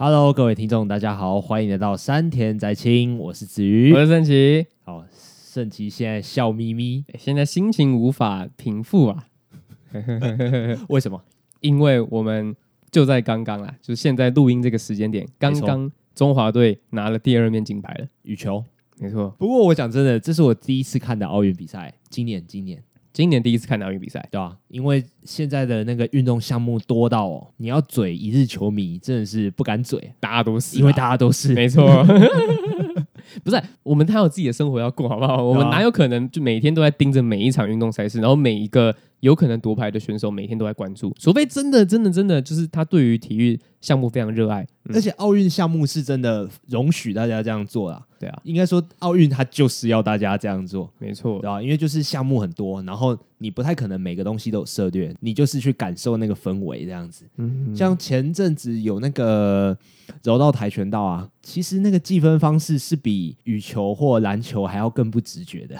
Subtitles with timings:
[0.00, 4.64] Hello，各位听众，大家好，欢迎来到山田宅青，我是子瑜，我是圣奇。
[4.84, 9.26] 好，圣奇现在笑眯眯，现在心情无法平复啊。
[10.88, 11.20] 为什么？
[11.62, 12.54] 因为我们
[12.92, 18.64] 就在刚刚啊，就是现在录音这个时间点，刚刚中华队拿了第二面金牌了，羽球。
[19.00, 21.92] 没错，不过我讲真的，这是我第一次看的奥运比赛。
[22.08, 22.80] 今年，今年，
[23.18, 24.56] 今年第一次看的奥运比赛，对吧、啊？
[24.68, 31.84] 因为现在的那个运动项目多到哦，你要嘴一日球迷真的是不敢嘴，大家都是，因为大家都是，没错。
[33.42, 35.42] 不是，我们他有自己的生活要过，好不好？
[35.42, 41.12] 我们哪有可能就每天都在盯着每一场运动赛事，然后每一个有可能夺牌的选手每天都在关注？
[41.18, 48.04] 除非真的、真的、真的，就是他对于体育项目非常热爱，嗯、而且奥运项目是真的容许大家这样做啦。
[48.18, 51.62] 对啊，应该说奥运它就是要大家这样做，没错，对吧？
[51.62, 57.24] 因为就是项目很多，然后你不太可能每个东西都有涉猎，你就是去感受那个氛围这样子。
[57.36, 59.76] 嗯，像前阵子有那个
[60.24, 65.76] 柔道跆拳道啊，其实那个计分方式是比羽球或篮球还要更不直觉的。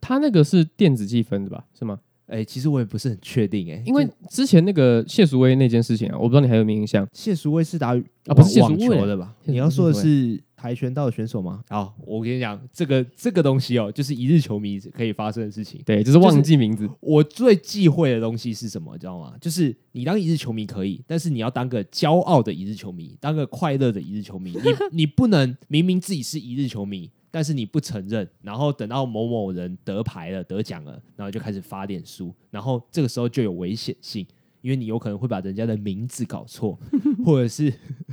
[0.00, 1.64] 他那个是电子计分的吧？
[1.78, 1.98] 是吗？
[2.28, 7.06] 哎、欸，其实我也不是很确定哎、欸，因为之前那个谢淑薇那件事情啊，我不知道你还有没有印象？
[7.12, 9.34] 谢淑薇是打啊，不是网球的吧？
[9.44, 11.62] 你要说的是跆拳道的选手吗？
[11.70, 15.80] 好，我跟你讲，这个这个东西哦，就是一日球迷可以发生的事情。
[15.86, 16.88] 对，就是忘记名字。
[17.00, 18.92] 我最忌讳的东西是什么？
[18.92, 19.34] 你知道吗？
[19.40, 24.52] 就是你当一日球迷可以，但是你要当个骄傲的一日球迷，当个快乐的一日球迷。
[24.52, 24.60] 你
[24.98, 27.10] 你不能明明自己是一日球迷。
[27.38, 34.26] 但是你不承认，然后等到某某人得牌了、得奖了，然后就开始发脸书，然后这个时候就有危险性，
[34.60, 36.76] 因为你有可能会把人家的名字搞错，
[37.24, 37.72] 或者是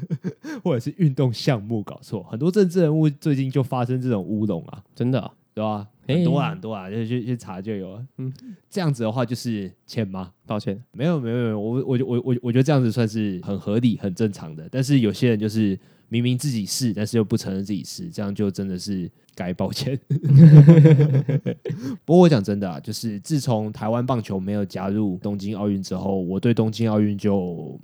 [0.63, 2.21] 或者是运动项目搞错。
[2.25, 5.87] 很多政治人物最近就发生这种乌龙啊，真的、啊，对吧？
[6.07, 8.05] 很多啊，很多啊，就去去查就有了。
[8.19, 8.31] 嗯，
[8.69, 10.31] 这样子的话就是欠吗？
[10.45, 14.69] 抱歉，没有没有没有，我我我我我觉得这样子算是很合理、很正常的。
[14.71, 15.79] 但是有些人就是。
[16.07, 19.99] 明明自己是，但是又不承认自己是，这样就真的是该抱歉。
[22.05, 27.79] 不过我讲真的啊，就是自从台湾棒球没有加入东京奥运之后，我对东京奥运就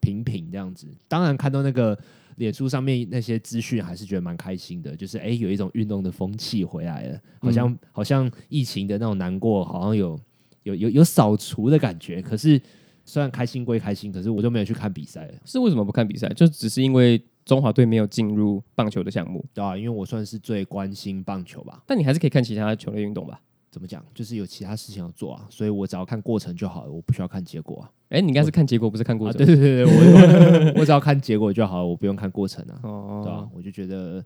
[0.00, 0.86] 平平这样子。
[1.06, 1.96] 当然看到那个
[2.36, 4.96] 脸书上面那些资讯，还是觉得蛮开心的。
[4.96, 10.18] 就是哎、欸，有一种运动的风气回来了，好像、嗯、好像疫情的那种难过，好像有
[10.62, 12.22] 有有有扫除的感觉。
[12.22, 12.60] 可是
[13.04, 15.34] 虽然开心归开心，可是我就没有去看比赛了。
[15.44, 16.28] 是为什么不看比赛？
[16.30, 17.22] 就只是因为。
[17.48, 21.82] 中华队没有进入棒球的项目，对啊，因为我算是最关心棒球吧。
[21.86, 23.40] 但你还是可以看其他球类运动吧？
[23.70, 24.04] 怎么讲？
[24.14, 27.90] 就是有其他事情要做啊，所以我只要看过程就好了，我不需要看结果啊。
[28.10, 29.42] 哎、欸，你应该是看结果，不是看过程。
[29.42, 32.80] 啊、对对对对，我 我只要看结果就好了，我不用看过程啊。
[32.82, 34.22] 哦，对啊，我就觉得，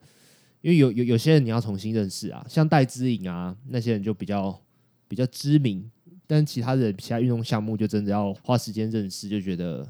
[0.61, 4.61] 因为有有有些人你要重新认识啊，像戴资颖啊那些人就比较
[5.07, 5.89] 比较知名，
[6.27, 9.89] 但其他的其他运动项目就真的要花时间认识，就觉得。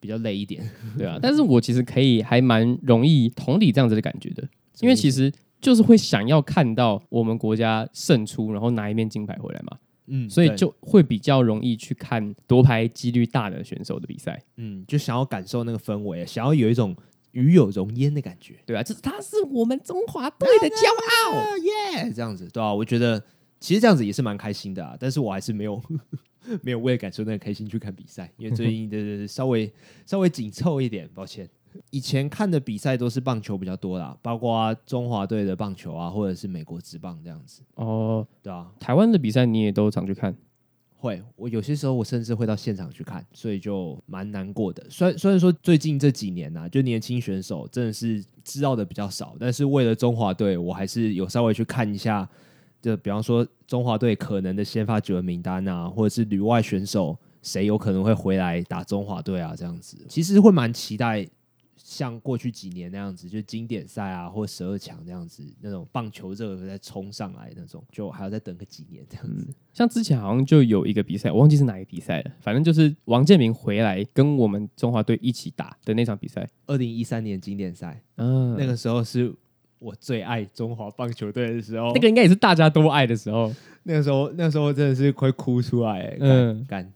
[0.00, 0.62] 比较累一点，
[0.96, 4.46] 对啊，但是我其实可以还蛮容易同理这样子的感觉的，
[4.80, 16.94] 因为其实就是会想要看到我们国家胜出，然后拿一面金牌回来嘛，嗯，所以就会比较容易去看夺牌几率大的选手的比赛，嗯，就想要感受那个氛围，想要有一种
[17.32, 23.22] 与有荣焉的感觉，对啊，就是他是我们中华队的骄傲，耶，这样子，对啊，我觉得
[23.66, 25.82] 其实这样子也是蛮开心的啊，但是我还是没有。
[26.62, 29.68] 没有为了感受那个开心去看比赛，因为最近的稍微
[30.06, 31.50] 稍微紧凑一点，抱歉。
[31.90, 37.62] 以前看的比赛都是棒球比较多啦，包括中华队的棒球啊，或者是美国职棒这样子。
[37.74, 40.36] 哦，对啊，台湾的比赛你也都常去看？
[40.98, 44.86] 会，我有些时候我甚至会到现场去看，所以就蛮难过的。
[44.88, 52.28] 虽然虽然说最近这几年啊，就年轻选手真的是知道的比较少，但是为了中华队，我还是有稍微去看一下。
[52.86, 61.26] 就比方说中华队可能的先发九人名单啊，或者是旅外选手谁有可能会回来打中华队啊，这样子其实会蛮期待，
[61.76, 69.52] 像过去几年那样子，就经典赛啊或十二强那样子那种棒球热再冲上来那种，就还要再等个几年这样子。
[69.72, 79.34] 像之前好像就有一个比赛，我忘记是哪个比赛了，反正就是王建民回来跟我们中华队一起打的那场比赛，二零一三年经典赛，嗯，那个时候是。
[79.78, 83.52] 我最爱中华棒球队的时候，那个应该也是大家都爱的时候。
[83.82, 86.16] 那个时候，那个时候真的是快哭出来、欸。
[86.20, 86.92] 嗯，干，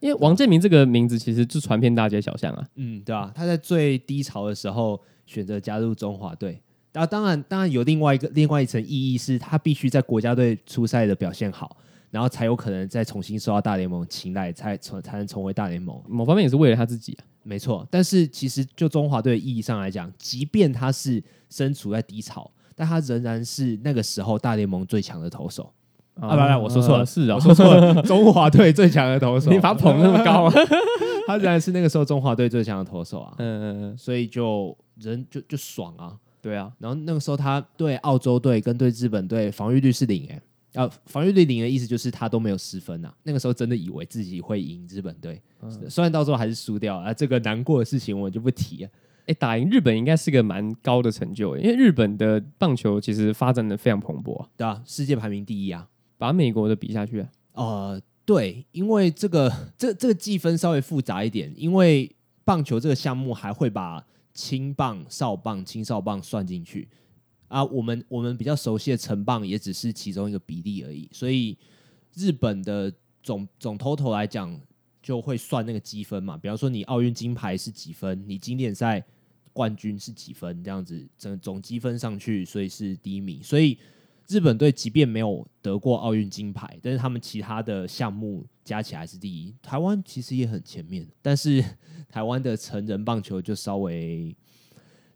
[0.00, 2.66] 因为王建民这个名字其实就传遍大街小巷啊。
[2.74, 6.60] 嗯，对啊，他在最低潮的时候选择加入中华队，
[6.92, 11.76] 然后当然，当然有另外一个另外一层意义，是他必须在国家队出赛的表现好，
[12.10, 15.98] 然后才有可能再重新受到大联盟青睐，才重才能重回大联盟。
[16.06, 17.24] 某方面也是为了他自己啊。
[17.46, 21.22] 没错，但是其实就中华队的意义上来讲，即便他是
[21.54, 25.72] 身处在低潮，但他仍然是那个时候大联盟最强的投手。
[26.14, 30.50] 啊，不不，我说错了，是啊，我说错了， 中华队最强的投手，你把他捧那么高，
[31.26, 40.40] 他仍然是那个时候中华队最强的投手啊，嗯嗯嗯，所以就人就就爽啊，对啊，然后那个时候他对澳洲队跟对日本队防御率是零哎。
[40.74, 43.14] 啊，防御率零的意思就是他都没有失分呐、啊。
[43.22, 46.96] 那个时候真的以为自己会赢日本队，嗯、虽然到时候还是输掉。
[46.96, 48.90] 啊，这个难过的事情我就不提了。
[49.24, 55.88] 哎、欸，打赢日本应该是个蛮高的成就，因为日本的棒球其实发展的非常蓬勃、啊，对啊，世界排名第一啊，
[56.18, 57.28] 把美国的比下去啊。
[57.54, 64.04] 呃，对，因为这个这这个计分稍微复杂一点，因为棒球这个项目还会把
[64.34, 66.86] 青棒、少棒、青少棒算进去。
[67.48, 71.56] 啊，我们我们比较熟悉的成棒也只是其中一个比例而已，所以
[72.14, 72.92] 日本的
[73.22, 74.60] 总总 total 来讲
[75.00, 79.04] 就会算那个积分嘛，比方说你奥运金牌是几分，你经典赛
[79.54, 83.42] 冠军是几分，这样子整总积分上去，所以是第一名。
[83.42, 83.78] 所以
[84.28, 89.54] 日本队即便没有得过奥运金牌，但是他们其他的项目加起来是第一。
[89.62, 91.64] 台湾其实也很前面，但是
[92.10, 94.36] 台湾的成人棒球就稍微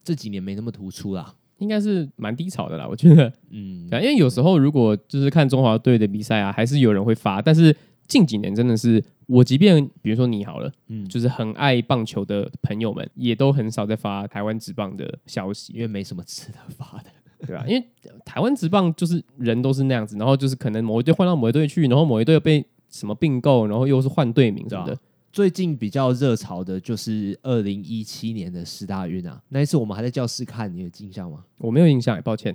[0.02, 1.35] 这几年没那么突出啦。
[1.58, 7.75] 应该是蛮低潮的啦，我觉得，嗯，因为有时候如果就是看中华队的比赛啊，还是有人会发，但是
[8.09, 17.11] 近几年真的是，我即便比如说你好了，嗯，就是很爱棒球的朋友们，也都很少在发台湾职棒的消息，因为没什么值得发的，
[17.47, 17.65] 对吧？
[17.69, 17.87] 因为
[18.25, 24.99] 台湾职棒就是人都是那样子，然后就是可能某一队换到某一队去，然后某一队又被什么并购，然后又是换队名什么的。
[25.31, 31.45] 最近比较热潮的就是二零一七年的四大运啊，那一次我们还在教室看，你有印象吗？
[31.59, 32.55] 我没有印象，抱歉。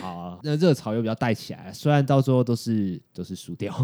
[0.00, 3.74] 好，好，好， 那热潮又比较带起来，虽然到最后都是都是输掉。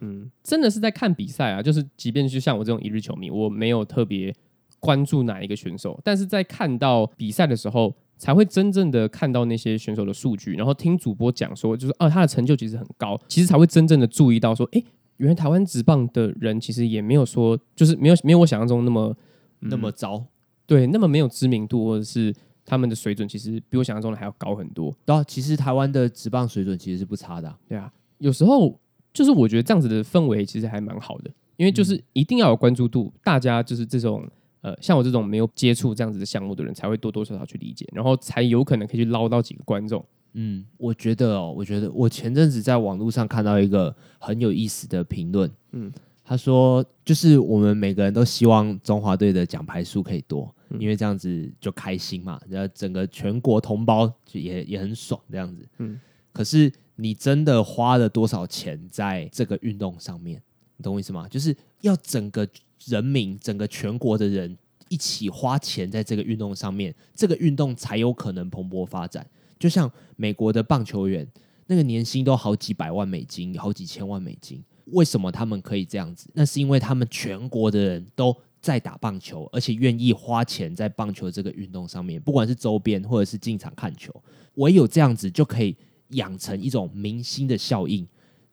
[0.00, 4.34] 嗯，真的是在看比赛啊，就是即便是像我这种一日球迷，我没有特别
[4.80, 14.82] 关注哪一个选手，但是在看到比赛的时候，才会真正的看到那些选手的数据，然后听主播讲说，就是啊，他的成就其实很高，其实才会真正的注意到说，哎。
[15.22, 19.16] 原来台湾职棒的人其实也没有说，就是没有没有我想象中那么、
[19.60, 20.20] 嗯、那么糟，
[20.66, 22.34] 对，那么没有知名度，或者是
[22.64, 24.92] 他们的水准其实比我想象中的还要高很多。
[25.04, 27.56] 对啊，其实台湾的职棒水准其实是不差的、啊。
[27.68, 28.76] 对啊，有时候
[29.14, 34.28] 就是我觉得这样子的氛围其实还蛮好的，因为就是一定要有关注度，大家就是这种
[34.62, 40.04] 呃像我这种没有接触这样子的项目的人才会多多少少去理解，然后才有可能可以去捞到几个观众。
[40.34, 45.92] 嗯，我觉得哦，我觉得我前阵子在网络上看到一个很有意思的评论，嗯，
[46.24, 56.00] 他说就是我们每个人都希望中华队的奖牌数可以多，嗯，因为这样子就开心嘛，然后整个全国同胞就也也很爽这样子，嗯，
[56.32, 60.40] 可是你真的花了多少钱在这个运动上面？
[60.76, 61.28] 你懂我意思吗？
[61.28, 62.48] 就是要整个
[62.86, 64.56] 人民、整个全国的人
[64.88, 69.26] 一起花钱在这个运动上面，这个运动才有可能蓬勃发展。
[69.62, 71.24] 就像美国的棒球员，
[71.68, 74.60] 那个年薪都好几百万美金，好几千万美金。
[74.86, 76.28] 为什么他们可以这样子？
[76.34, 84.12] 那是因为他们全国的人都在打棒球，而且愿意花钱在棒球这个运动上面，不管是周边或者是进场看球。
[84.54, 85.76] 唯有这样子，就可以
[86.08, 88.04] 养成一种明星的效应。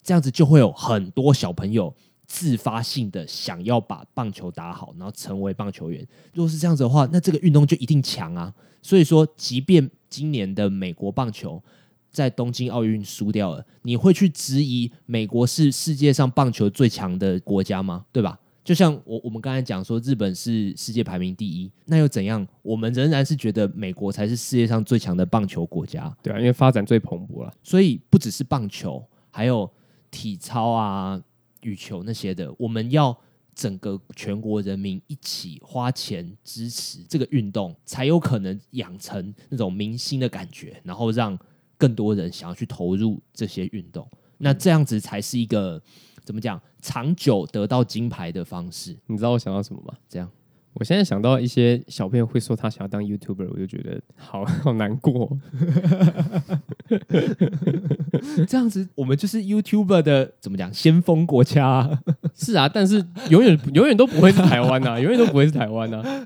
[0.03, 1.91] 这样子就会有很多小朋友
[2.27, 6.07] 自发性的想要把棒球打好，然后成为棒球员。
[6.33, 8.53] 如果是这样子的话，那这个运动就一定强啊。
[8.81, 11.61] 所以说，即便今年的美国棒球
[12.09, 18.05] 在东京奥运输掉了，你会去质疑美国是世界上棒球最强的国家吗？
[18.11, 18.39] 对吧？
[18.63, 22.45] 就像我我们刚才讲说，日本是世界排名第一，那又怎样？
[22.61, 27.53] 我们仍然是觉得美国才是世界上最强的棒球国家，对啊，因为发展最蓬勃了。
[27.63, 29.69] 所以不只是棒球，还有
[30.11, 31.21] 体操啊、
[31.61, 33.17] 羽球那些的，我们要。
[33.59, 41.37] 整个全国人民一起花钱支持这个运动，才有可能养成那种明星的感觉，然后让
[41.77, 44.09] 更多人想要去投入这些运动。
[44.37, 45.81] 那这样子才是一个
[46.23, 48.97] 怎么讲长久得到金牌的方式。
[49.07, 49.93] 你知道我想到什么吗？
[50.07, 50.31] 这样。
[50.79, 55.37] 我现在想到一些小朋友会说他想要当 YouTuber，我就觉得好 好难过。
[58.47, 61.99] 这样子，我们就是 YouTuber 的怎么讲先锋国家啊？
[62.33, 66.01] 是啊，但是永远永远都不会是台湾呐，永远都不会是台湾呐。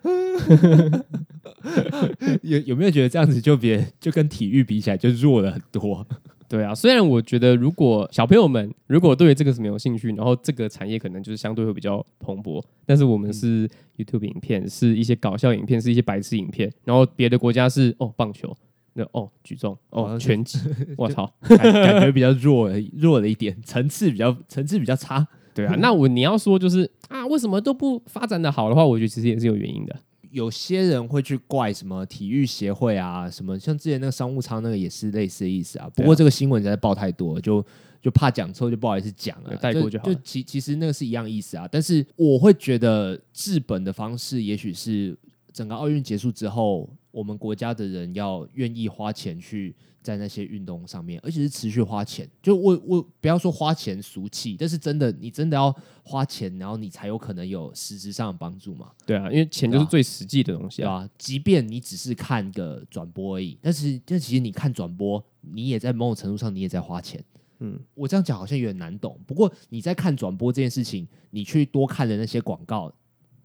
[2.43, 6.05] 有有没有觉得这样子就别就跟体育比起来就弱了很多？
[6.49, 18.55] 对啊，虽然我觉得如果小朋友们如果对这个是没有兴趣，然后这个产业可能就是相对会比较蓬勃，但是我们是 YouTube 影片，是一些搞笑影片，是一些白痴影片，然后别的国家是哦棒球，
[18.93, 20.59] 那哦举重，哦拳击，
[20.97, 25.27] 我操，感感觉比较弱弱了一点，层次比较层次比较差。
[25.55, 29.95] 对啊，那我你要说就是啊，为什么都不发展的好的话，我觉得其实也是有原因的。
[30.33, 35.87] 有些人会去怪什么体育协会啊，什么像之前那个商务舱那个也是类似的意思啊。
[35.95, 37.63] 不过这个新闻实在报太多，就
[38.01, 40.05] 就怕讲错，就不好意思讲了，带过就好。
[40.05, 45.15] 就其其实那个是一样意思啊，但是我会觉得治本的方式，也许是
[45.53, 49.75] 整个奥运结束之后，我们国家的人要愿意花钱去。
[50.03, 52.29] 在那些运动上面，而且是持续花钱。
[52.41, 58.91] 就我我不要说花钱俗气，但是真的，你真的要花钱，然后你才有可能有实质上的帮助嘛？
[59.05, 60.85] 对啊，因为钱就是最实际的东西啊。
[60.85, 67.23] 对啊，即便你只是看个转播而已，但是但其实你看转播，你也在某种程度上你也在花钱。
[67.59, 69.17] 嗯，我这样讲好像有点难懂。
[69.25, 72.93] 不过你在看转播这件事情，你去多看了那些广告。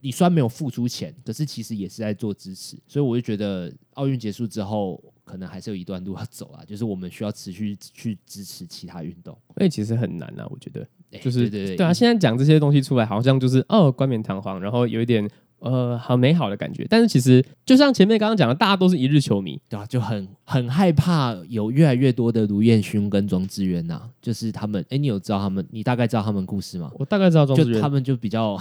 [0.01, 6.63] 你虽然没有付出钱，可是其实也是在做支持，所以我就觉得奥运结束之后，可能还是有一段路要走啊。
[6.65, 10.47] 就是我们需要持续去支持其他运动，所以其实很难啊。
[10.51, 10.87] 我觉得，
[11.21, 11.93] 就是、欸、对对对，对啊。
[11.93, 15.29] 现在讲这些东西出来，好像就是哦冠冕堂皇，然后有一点
[15.59, 16.87] 呃很美好的感觉。
[16.89, 24.81] 但是其实就像前面刚刚讲的，大家都是一日球迷，对啊，就很很害怕有越来越多的卢彦勋跟庄智渊呐，就是他们。
[24.85, 25.67] 哎、欸，你有知道他们？
[25.73, 26.89] 你大概知道他们故事吗？
[26.95, 28.57] 我大概知道庄智渊，就他们就比较。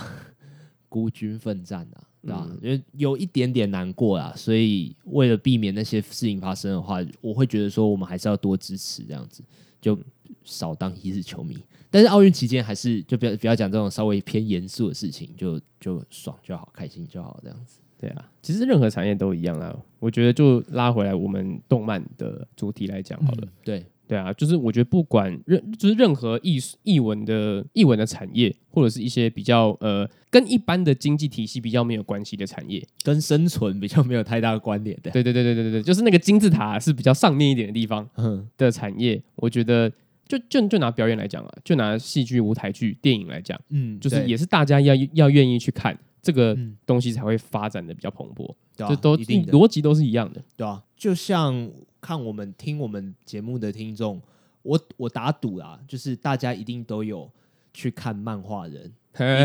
[0.97, 2.49] 孤军奋战啊，对吧？
[2.59, 9.43] 因为有一点点难过啊，所以为了避免那些事情发生的话，我会觉得说我们还是要多支持这样子，
[9.79, 9.95] 就
[10.43, 11.55] 少当一日球迷。
[11.91, 17.77] 但是奥运期间还是就不要不要讲这种稍微偏严肃的事情，就就爽就好，开心就好这样子。
[17.99, 19.77] 对啊，其实任何产业都一样啦。
[19.99, 23.85] 我觉得就拉回来我们动漫的主题来讲好了，嗯，对。
[24.07, 35.11] 对啊，就是我觉得不管任就是任何艺术艺文的艺文的产业，或者是一些比较呃跟一般的经济体系比较没有关系的产业，跟生存比较没有太大的关联的。
[35.11, 38.09] 对对对对对对，就是那个金字塔是比较上面一点的地方
[38.55, 39.91] 的产业，我觉得
[40.25, 51.69] 就就就拿表演来讲啊，就拿戏剧、舞台剧、电影来讲，嗯，就是也是大家要要愿意去看这个东西才会发展的比较蓬勃，这、嗯、都逻辑都是一样的，对啊，就像。
[52.07, 54.21] 看我们听我们节目的听众，
[54.61, 57.29] 我我打赌啊，就是大家一定都有
[57.73, 58.85] 去看漫画人，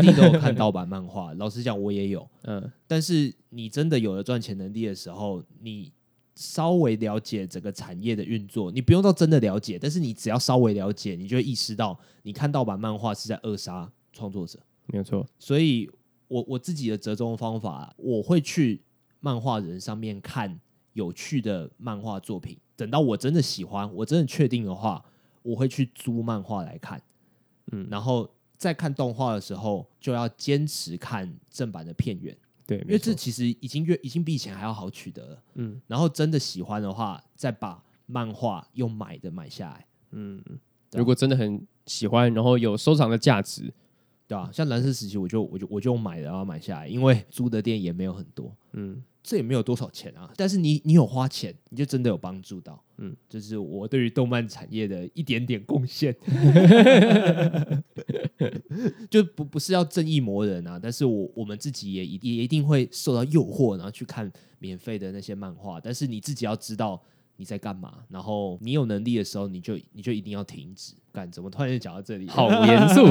[0.01, 1.33] 一定都有看盗版漫画。
[1.35, 2.71] 老实讲，我也有，嗯。
[2.87, 5.91] 但是你真的有了赚钱能力的时候，你
[6.35, 15.27] 稍微了解整个产业的运作，你不用到真的了解，但是你只要稍微了解，你就会意识到，你看盗版漫画是在扼杀创作者，没有错。
[15.37, 15.91] 所以
[16.29, 18.79] 我我自己的折中方法，我会去
[19.19, 20.57] 漫画人上面看。
[20.93, 25.03] 有趣的漫画作品，等到我真的喜欢，我真的确定的话，
[25.41, 27.01] 我会去租漫画来看。
[27.71, 32.35] 嗯，然后在看动画的时候，就要坚持看正版的片源。
[32.65, 35.43] 对，因为这其实已经越已经比以前还要好取得了。
[35.55, 39.85] 嗯，然后真的喜欢的话，再把漫画用买的买下来。
[40.11, 40.41] 嗯，
[40.91, 43.73] 如果真的很喜欢，然后有收藏的价值，
[44.27, 44.49] 对吧？
[44.53, 48.55] 像蓝色时期，我就我就我就买了，然后买下来，因为租的店也没有很多。
[48.73, 49.03] 嗯。
[49.23, 56.13] 这也没有多少钱啊，但是你你有花钱，你就真的有帮助到，嗯，这、就是我对于动漫产业的一点点贡献，
[59.09, 67.01] 就不不是要正义魔人啊，但是我我们自己也一也一定会受到诱惑，然后去看免费的那些漫画，但是你自己要知道
[67.37, 72.27] 你在干嘛，然后你有能力的时候，你就你就一定要停止干，怎么突然就讲到这里？
[72.27, 73.05] 好严肃。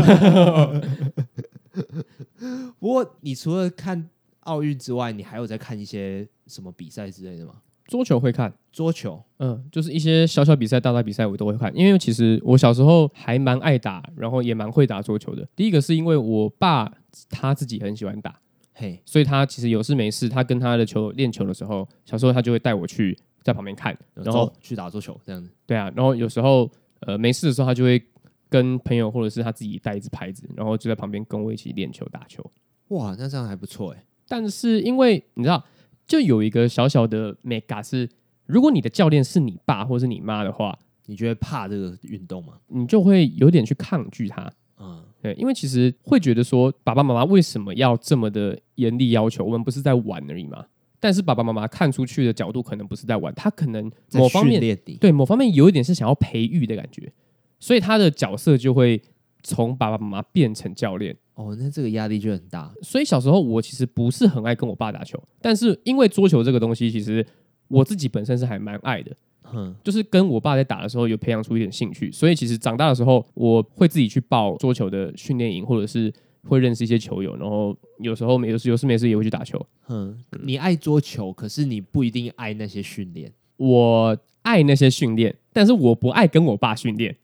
[2.78, 4.10] 不过你除了看。
[4.42, 7.54] 奥运之外，你还有在看一些什么比赛之类的吗？
[7.86, 11.70] 桌球会看，桌球，嗯，就是一些小小比赛、大大比赛我都会看。
[11.76, 15.46] 因为其实我小时候还蛮爱打，然后也蛮会打桌球的。
[15.54, 16.90] 第一个是因为我爸
[17.28, 18.40] 他自己很喜欢打，
[18.72, 25.50] 嘿，所以他其实有事没事，他跟他的球练球的时候，小时候他就会带我去在旁边看，然后去打桌球这样子。
[25.66, 26.70] 对啊，然后有时候
[27.00, 28.02] 呃没事的时候，他就会
[28.48, 32.48] 跟朋友或者是他自己带一支拍子，然后就在旁边跟我一起练球打球。
[32.88, 34.04] 哇，那这样还不错哎。
[34.28, 35.64] 但是因为你知道，
[36.06, 38.08] 就有一个小小的 mega 是，
[38.46, 42.54] 如果你的教练是你爸或是你妈的话，你就会怕这个运动吗？
[42.68, 44.50] 你就会有点去抗拒他。
[44.78, 49.44] 嗯，对，因为其实会觉得说，爸爸妈妈为什么要这么的严厉要求？
[49.44, 50.64] 我们不是在玩而已吗？
[50.98, 54.60] 但是爸爸妈妈看出去的角度可能不是在玩，他可能某方面
[55.00, 57.12] 对某方面有一点是想要培育的感觉，
[57.58, 59.02] 所以他的角色就会
[59.42, 61.16] 从爸爸妈妈变成教练。
[61.34, 62.72] 哦，那这个压力就很大。
[62.82, 67.24] 所以小时候我其实不是很爱跟我爸打球，但是因为桌球这个东西，其实
[67.68, 69.16] 我自己本身是还蛮爱的。
[69.54, 76.10] 嗯，就是跟我爸在打的时候有培养出一点兴趣，所以其实长大的时候我会自己去报桌球的训练营，或者是
[76.44, 79.60] 会认识一些球友，然后有时候没有事有事没事也会去打球。
[79.88, 83.30] 嗯，你爱桌球，可是你不一定爱那些训练。
[83.58, 87.14] 我爱那些训练，但是我不爱跟我爸训练。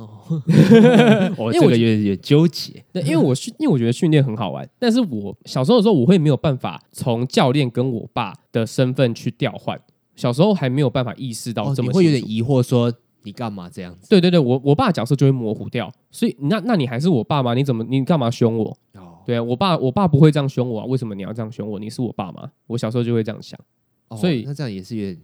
[0.00, 0.42] 哦，
[1.36, 2.82] 我这个有点有点纠结。
[2.92, 9.80] 对，因为我训，因为我觉得训练很好玩，但是我小时候的时候，我会没有办法从教练跟我爸的身份去调换。
[10.16, 12.92] 小时候还没有办法意识到这么，哦，你会有点疑惑说，
[13.22, 14.08] 你干嘛这样子？
[14.08, 17.54] 对对对，我我爸的角色就会模糊掉，所以那那你还是我爸吗？
[17.54, 18.76] 你怎么你干嘛凶我？
[18.94, 21.78] 哦，对啊，我爸我爸不会这样凶我啊，为什么你要这样凶我？
[21.78, 22.50] 你是我爸吗？
[22.66, 23.58] 我小时候就会这样想，
[24.08, 25.18] 哦、所以那这样也是有点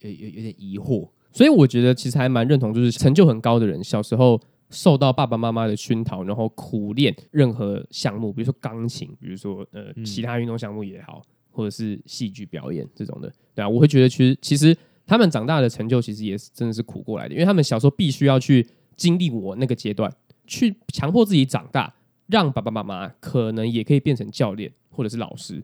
[0.00, 1.08] 有有有点疑惑。
[1.36, 4.40] 所以我觉得其实还蛮认同，就是成就很高的人，小时候
[4.70, 14.74] 受到爸爸妈妈的熏陶，然后苦练任何项目，比如说钢琴，比如说呃其他运动项目也好，或者是戏剧表演这种的，对啊，我会觉得其实其实
[15.06, 18.66] 他们长大的成就其实也是真的是苦过来的，因为他们小时候必须要去
[18.96, 20.10] 经历我那个阶段，
[20.46, 21.94] 去强迫自己长大，
[22.28, 25.62] 让爸爸妈妈可能也可以变成教练或者是老师。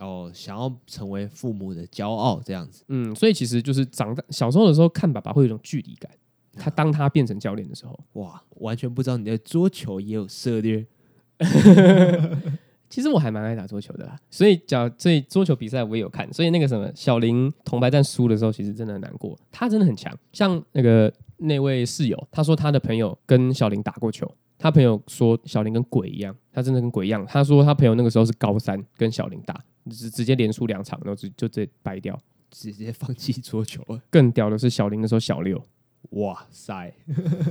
[0.00, 6.10] 哦，想要成为父母的骄傲这样子，嗯，所以其实就是长大小时候的时候看爸爸会有一种距离感。
[6.54, 10.86] 他当他变成教练的时候，哇，完全不知道你的桌球也有涉猎。
[12.90, 16.30] 其实我还蛮爱打桌球的啦，所以讲这桌球比赛我也有看。
[16.30, 19.34] 所以那个什么小林铜牌战输的时候，其实真的很难过。
[19.50, 27.24] 他真的很强，像那个那位室友，他说他的朋友跟小林打过球，他朋友说小林跟鬼一样，他真的跟鬼一样。
[27.26, 29.58] 他说他朋友那个时候是高三跟小林打。
[29.90, 32.18] 直直接连输两场，然后就就直接掰掉，
[32.50, 34.00] 直接放弃桌球了。
[34.10, 35.62] 更屌的是小林的时候小六，
[36.10, 36.92] 哇塞，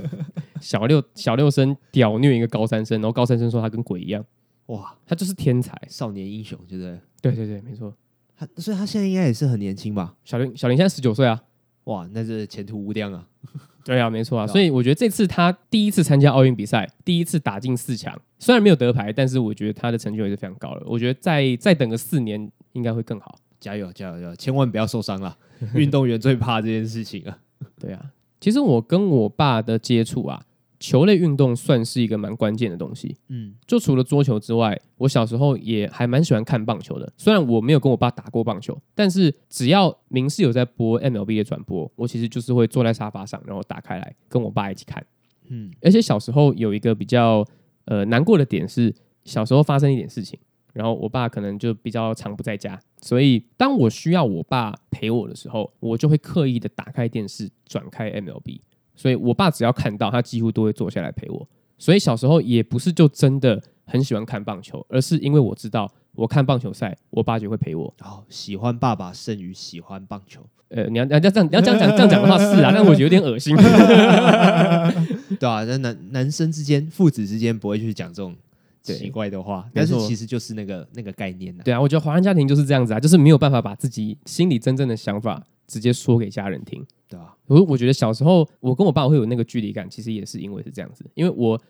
[0.60, 4.24] 小六小六生屌虐一个高三生，然后高三生说他跟鬼一样，
[4.66, 7.00] 哇，他就是天才，少年英雄，对不对？
[7.20, 7.94] 对对对，没错。
[8.36, 10.16] 他所以他现在应该也是很年轻吧？
[10.24, 11.42] 小林小林现在十九岁啊，
[11.84, 13.28] 哇，那是前途无量啊。
[13.84, 20.82] 对啊，没错啊，所以我觉得这次他第一次参加奥运比赛，第一次打进四强，虽然没有得牌，但是我觉得他的成就也是非常高了。
[20.86, 23.38] 我觉得再再等个四年，应该会更好。
[23.58, 24.36] 加油，加油，加油！
[24.36, 25.36] 千万不要受伤了，
[25.74, 27.38] 运动员最怕这件事情啊。
[27.80, 28.00] 对啊，
[28.40, 30.42] 其实我跟我爸的接触啊。
[30.82, 37.12] 球类运动算是一个蛮关键的东西，嗯，就除了桌球之外，我小时候也还蛮喜欢看棒球的。
[37.16, 45.06] 虽然我没有跟我爸打过棒球，但是只要明视有在播 MLB 的转播，我其实就是会坐在沙发上，然后打开来跟我爸一起看，
[45.48, 45.70] 嗯。
[45.80, 47.46] 而且小时候有一个比较
[47.84, 48.92] 呃难过的点是，
[49.24, 50.36] 小时候发生一点事情，
[50.72, 58.58] 然后我爸可能就比较常不在家，所以当我需要我爸陪我的时候，我就会刻意的打开电视，转开 MLB。
[58.94, 61.48] 所以，我爸只要看到，他几乎都会坐下来陪我。
[61.78, 67.92] 所以小时候也不是就真的很喜欢看棒球，而是因为我知道，我看棒球赛，我爸就会陪我。
[68.00, 70.40] 哦，喜欢爸爸胜于喜欢棒球。
[70.68, 73.54] 呃，你要你要这样你要这样讲这样讲的话是啊，但我觉得有点恶心。
[75.38, 78.34] 对啊，那男男生之间、父子之间不会去讲这种
[78.80, 81.62] 奇怪的话，但是其实就是那个那个概念呢。
[81.64, 86.86] 对啊，我觉得华人家庭就是这样子啊，就是没有办法把自己心里真正的想法直接说给家人听。
[87.12, 91.60] 对啊，我我觉得小时候我跟我爸会有那个距离感，其实也是因为是这样子，因为我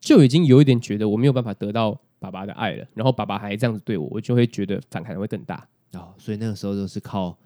[0.00, 5.54] 就已经有一点觉得我没有办法得到爸爸的爱了，然后爸爸还这样子对我，我就会觉得反弹会更大。
[5.92, 6.14] 啊、哦。
[6.18, 7.38] 所以那个时候都是靠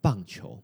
[0.00, 0.56] 棒球，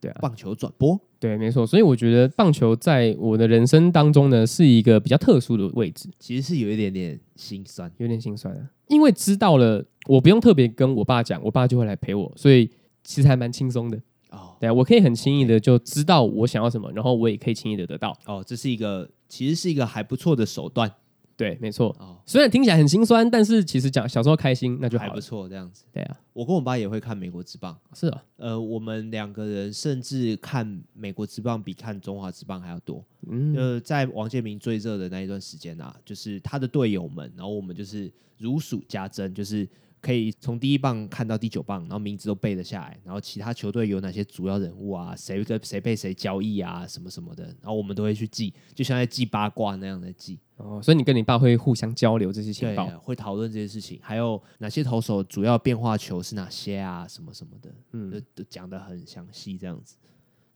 [0.00, 1.66] 对啊，棒球转播，对，没错。
[1.66, 12.70] 所以我觉得棒球在我的人生当中呢，是一个比较特殊的位置，其实是有一点点心酸，有点心酸啊，因为知道了，我不用特别跟我爸讲，我爸就会来陪我，所以
[13.04, 14.00] 其实还蛮轻松的。
[14.32, 18.16] 哦，对啊，我可以很轻易的就知道我想要什么，然后我也可以轻易的得到。
[18.26, 20.90] 哦，这是一个其实是一个还不错的手段。
[21.34, 21.88] 对，没错。
[21.98, 25.84] 哦，虽然听起来很心酸，但是其实讲小时候开心那就好还不错，这样子。
[25.92, 27.76] 对啊，我跟我爸也会看美国之棒。
[27.94, 33.04] 是啊，呃，我们两个人甚至看美国之棒比看中华之棒还要多。
[33.28, 39.68] 嗯，呃，在王建民最热的那一段时间啊，就是他的队友们，然后我们就是如数家珍，就是。
[40.02, 50.40] 可以从第一棒看到第九棒，然后名字都背得下来，然后其他球队有哪些主要人物啊，谁跟谁被谁交易啊，什么什么的，然后我们都会去记，就像在记八卦那样的记。
[50.56, 59.96] 哦，所以你跟你爸会互相交流这些情报，会讨论这些事情，还有哪些投手主要变化球是哪些啊，什么什么的，嗯，都都讲得很详细这样子。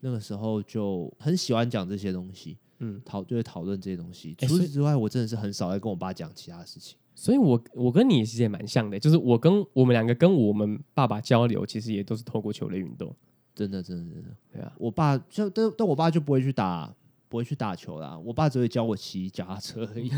[0.00, 4.34] 那个时候就很喜欢讲这些东西，嗯，讨就会讨论这些东西。
[4.40, 6.98] 除此之外，我真的是很少在跟我爸讲其他的事情。
[7.18, 13.12] 所以我，我我跟你其实也蛮像的，就是我跟我们两个跟我们爸爸交流，其实也都是透过球类运动。
[13.54, 14.70] 真的，真的，真的，对啊。
[14.76, 16.94] 我爸就但但我爸就不会去打，
[17.30, 18.18] 不会去打球啦。
[18.18, 20.10] 我爸只会教我骑脚踏车而已。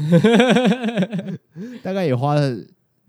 [1.85, 2.59] 大概也花了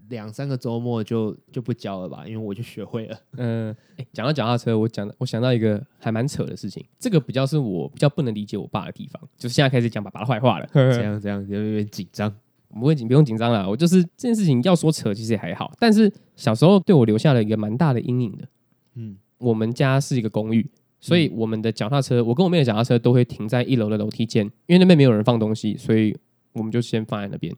[0.10, 3.20] 两三个周末就就不教了吧，因为我就学会了。
[3.38, 10.70] 嗯，哎，讲到脚踏车，我讲我想到一个还蛮扯的事情，这个比较是我比较不能理解我爸的地方，就是现在开始讲爸爸的坏话了。
[10.72, 12.32] 这样这样有点紧张。
[12.70, 13.68] 不会紧，不用紧张啦。
[13.68, 15.72] 我就是这件事情要说扯，其实也还好。
[15.80, 18.48] 但是小时候对我留下了一个蛮大的阴影的。
[18.96, 26.16] 嗯，我们家是一个公寓，所以我们的脚踏车，我跟我妹的脚踏车都会停在一楼的楼梯间，因为那边没有人放东西，所以
[26.54, 27.54] 我们就先放在那边。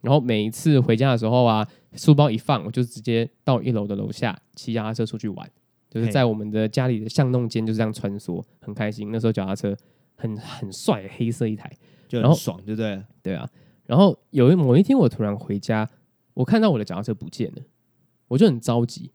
[0.00, 5.48] 然后每一次回家的时候啊，书包一放，我就直接到一楼的楼下骑脚踏车出去玩，
[5.88, 9.10] 就是在我们的家里的巷弄间就这样穿梭，很开心。
[9.12, 9.76] 那时候脚踏车
[10.16, 11.70] 很很帅，黑色一台，
[12.08, 13.00] 就很爽，对不对？
[13.22, 13.48] 对啊。
[13.86, 15.88] 然后有一某一天，我突然回家，
[16.34, 17.62] 我看到我的脚踏车不见了，
[18.28, 19.10] 我就很着急，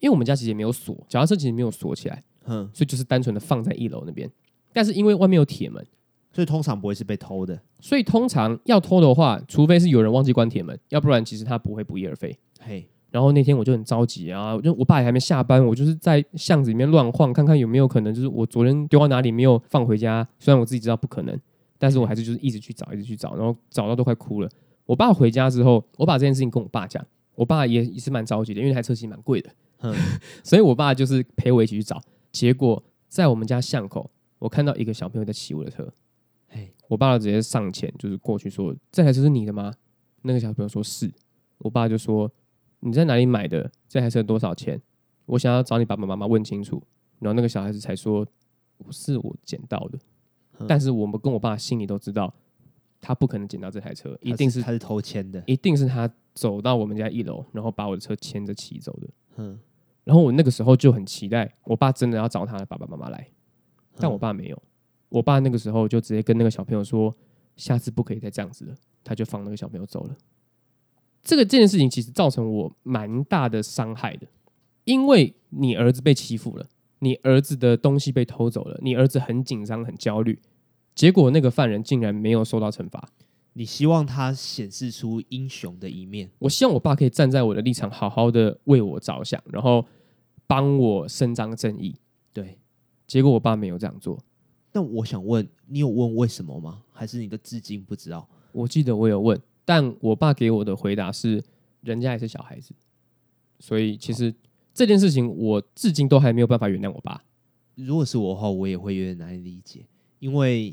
[0.00, 4.30] 因为我们家其实也没有锁，脚踏车其实没有锁起来，嗯，所以就是单纯的放在一楼那边。
[4.72, 5.84] 但是因为外面有铁门，
[6.32, 7.60] 所以通常不会是被偷的。
[7.80, 12.38] 所以通常要偷的话，除非是有人忘记关铁门，要不然其实他不会不翼而飞。
[12.60, 12.88] 嘿。
[13.10, 20.28] 然后那天我就很着急啊，就我爸也还没下班，我就是在巷子里面乱晃，看看有没有可能，就是我昨天丢到哪里没有放回家。
[20.38, 21.40] 虽然我自己知道不可能，
[21.78, 24.50] 但是我还是就是一直去找，一直去找，然后找到都快哭了。
[24.84, 29.94] 我爸回家之后，我把这件事情跟我爸讲，我爸也也是蛮着急的，因为那台车其实蛮贵的，嗯，
[30.44, 32.02] 所以我爸就是陪我一起去找。
[32.32, 35.92] 结果在我们家巷口，我看到一个小朋友在骑我的车，
[36.48, 39.72] 嘿，我爸直接上前就是过去说：“这台车是你的吗？”
[40.22, 41.10] 那个小朋友说是，
[41.58, 42.30] 我爸就说。
[42.80, 43.68] 你在哪里买的？
[43.88, 44.80] 这台车多少钱？
[45.26, 46.80] 我想要找你爸爸妈妈问清楚。
[47.18, 48.24] 然后那个小孩子才说
[48.92, 49.98] ：“是我捡到的。”
[50.66, 52.32] 但是我们跟我爸心里都知道，
[53.00, 59.08] 他不可能捡到这台车，一定是他是偷牵的，一定是他走到我们家一楼，然后把我的车牵着骑走的。
[59.36, 59.58] 嗯。
[60.04, 63.28] 然后我那个时候就很期待，我爸真的要找他的爸爸妈妈来，
[63.96, 64.62] 但我爸没有。
[65.10, 67.14] 我爸那个时候就直接跟那个小朋友说
[67.56, 70.16] ：“下次不可以再这样子了。”他就放那个小朋友走了。
[71.22, 74.26] 这个这件事情其实造成我蛮大的伤害的，
[74.84, 76.66] 因为你儿子被欺负了，
[77.00, 80.40] 你儿子的东西被偷走了，你儿子很紧张很焦虑，
[80.94, 83.08] 结果那个犯人竟然没有受到惩罚。
[83.54, 89.84] 你希望他显示出英雄的一面，我希望我爸可以站在我的立场，好好的为我着想，然后
[90.46, 91.96] 帮我伸张正义。
[92.32, 92.58] 对，
[93.06, 94.18] 结果我爸没有这样做。
[94.72, 96.82] 那我想问，你有问为什么吗？
[96.92, 98.28] 还是你的至今不知道？
[98.52, 99.40] 我记得我有问。
[99.64, 101.42] 但我爸给我的回答是，
[101.80, 102.72] 人家也是小孩子，
[103.58, 104.32] 所以其实
[104.78, 107.20] 这件事情我至今都还没有办法原谅我爸。
[107.74, 109.84] 如果是我的话，我也会有点难以理解，
[110.20, 110.72] 因为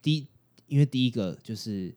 [0.00, 0.28] 第一，
[0.68, 1.92] 因为第一个就是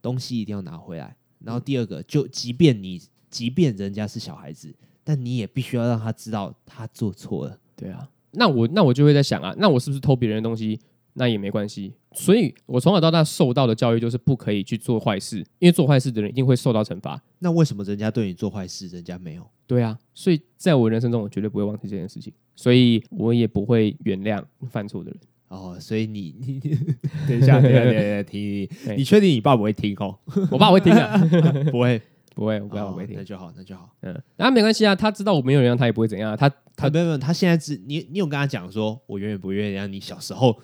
[0.00, 7.58] 东西一定要拿回来，然后第二个，就即便你，即便人家是小孩子，但你也必须要让他知道他做错了。
[7.74, 10.78] 对啊，那我那我就会在想啊，那我是不是偷别人的东西？
[11.20, 17.22] 那也没关系，所以我从小到大受到的教育就是不可以去做坏事，因为做坏事的人一定会受到惩罚。
[17.40, 19.46] 那为什么人家对你做坏事，人家没有？
[19.66, 25.20] 对啊，所以在我人生中，我绝对不会忘记这件事情，所以我也不会原谅犯错的人。
[25.48, 26.58] 哦，所以你你
[27.28, 30.18] 等一下，等一下， 等一下，听，你确定你爸不会听哦？
[30.50, 32.00] 我爸会听的， 不会，
[32.34, 33.90] 不会，我不要，我不会听，那就好，那就好。
[34.02, 36.36] 嗯，那没关系啊，他知道我没有原谅他，也不会怎样。
[36.36, 40.56] 他他没有没有，他现在只你你有跟他讲说，我永远不原谅你小时候。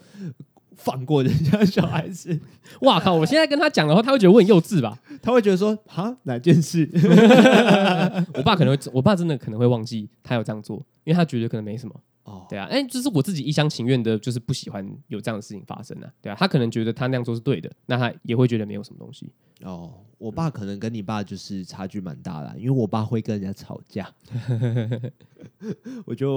[0.78, 2.38] 放过人家小孩子，
[2.82, 3.14] 哇靠！
[3.14, 4.98] 我现在跟他讲的话，他会觉得我很幼稚吧？
[5.22, 6.86] 他会觉得说，哈，哪件事？
[8.36, 11.94] 我爸可能会，我爸真的可能会忘记他有这样做，因为他觉得可能没什么。
[12.26, 16.12] 哦，对啊，哎，这是我自己一厢情愿的，就是不喜欢有这样的事情发生啊。
[16.20, 19.32] 对啊，他可能觉得他那样做是对的，那他也会觉得没有什么东西。
[19.62, 24.12] 哦，我爸可能跟你爸就是差距蛮大的，因为我爸会跟人家吵架。
[26.04, 26.30] 我就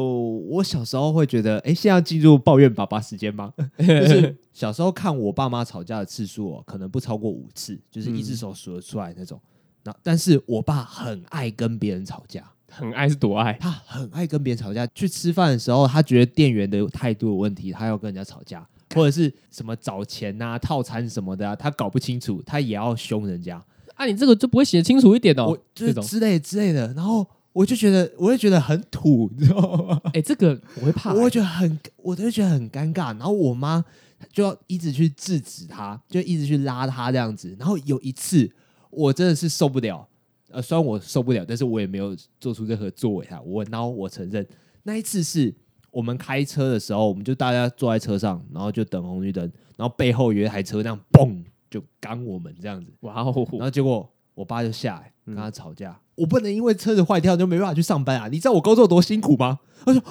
[0.48, 3.52] 我小时候会觉得，哎，现在要进入抱怨爸爸时间吗？
[3.78, 9.42] 就是小时候看我爸妈吵架的次数哦，可能不超过五次，就是一只手数得出来那种。
[9.84, 13.54] 那、嗯、但是我爸很爱跟别人吵架，很爱是多爱？
[13.54, 14.88] 他很爱跟别人吵架。
[14.88, 18.66] 去吃饭的时候，他觉得店员的态度有问题，他要跟人家吵架。
[18.96, 23.64] 或者是什么找钱呐、啊、套餐什么的、啊，他搞不清楚，他也要凶人家。
[23.94, 25.46] 啊，你这个就不会写清楚一点哦？
[25.50, 26.92] 我就是之类之类的。
[26.96, 30.02] 然后我就觉得，我会觉得很土，你知道吗？
[30.10, 33.10] 哎、欸，这个我会怕、欸，我会觉得很，我都会觉得很尴尬。
[33.10, 33.86] 然后我妈
[34.34, 37.56] 就要一直去制止他，就一直去拉他这样子。
[37.60, 38.50] 然后有一次，
[38.90, 40.08] 我真的是受不了。
[40.52, 43.42] 呃，虽然我受不了，但是我也没有做出任何作为啊。
[43.42, 44.46] 我然后我承认，
[44.84, 45.54] 那一次是。
[45.92, 49.44] 我们开车的时候，我们就大家坐在车上，然后就等红绿灯，
[49.76, 53.34] 然后背后有一台车那样嘣就刚我们这样子，哇哦！
[53.54, 58.28] 然后结果我爸就下来跟他吵架，嗯、我不能因为车子坏掉就没办法去上班啊！
[58.28, 59.62] 你知道我工作多辛苦吗？
[59.84, 60.04] 他说：“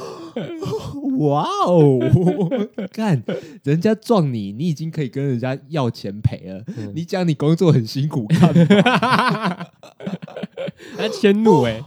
[1.18, 1.98] 哇哦，
[2.92, 3.22] 干
[3.62, 9.66] 人家撞你，你已经可以跟人家要钱赔了，嗯、你讲你工作很辛苦，干嘛？”
[10.96, 11.82] 他迁怒哎。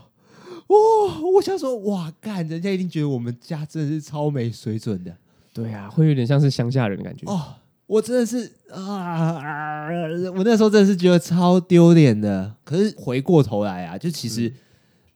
[0.68, 1.22] 哇、哦！
[1.36, 5.14] 我想说，哇，干，人家一定觉得我们家真的是超没水准的。
[5.54, 7.30] 对啊，会有点像是乡下人的感觉。
[7.30, 7.56] 哦，
[7.88, 9.88] 我真的是啊，啊，
[10.34, 12.56] 我那时候真的是觉得超丢脸的。
[12.64, 14.54] 可是回过头来啊，就其实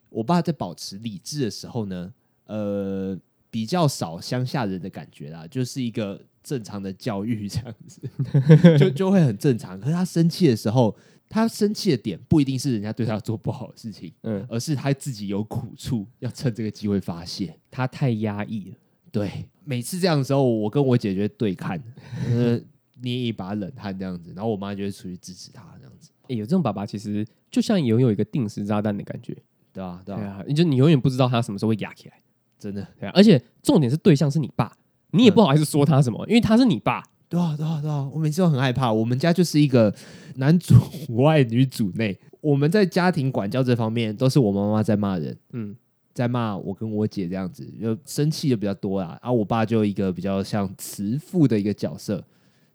[0.10, 2.12] 我爸在保持理智的时候呢，
[2.48, 3.18] 呃，
[3.56, 8.02] 比较少乡下人的感觉啦，就是一个正常的教育这样子，
[8.78, 9.80] 就就会很正常。
[9.80, 10.94] 可是他生气的时候。
[11.28, 17.54] 他生气的点不一定是人家对他做不好的事情，嗯，而是他自己有苦处，要趁这个机会发泄。
[17.72, 18.78] 他太压抑了，
[19.12, 21.82] 对，每次这样的时候，我跟我姐就会对看，
[22.30, 22.62] 呃，
[23.02, 26.12] 捏一把冷汗这样子，然后我妈就会出去支持他这样子。
[26.22, 29.36] 哎、欸，有这种爸爸，其实就像拥有一个定时炸弹的感觉，
[29.74, 32.22] 对啊，对啊，你就你永远不知道他什么时候会压起来，
[32.60, 33.12] 真的，对啊。
[33.16, 34.72] 而且重点是对象是你爸，
[35.12, 37.04] 你也不好意思说他什么，嗯、因为他是你爸。
[37.28, 38.94] 对啊，对啊，对啊，我每次都很害怕。
[38.94, 39.94] 我们家就是一个
[40.36, 40.76] 男主
[41.16, 45.76] 外女主内，我们在家庭管教这方面都是我妈妈在骂人，嗯，
[46.14, 49.18] 在骂我跟我姐这样子，就生气的比较多啦。
[49.24, 52.24] 然后我爸就一个比较像慈父的一个角色，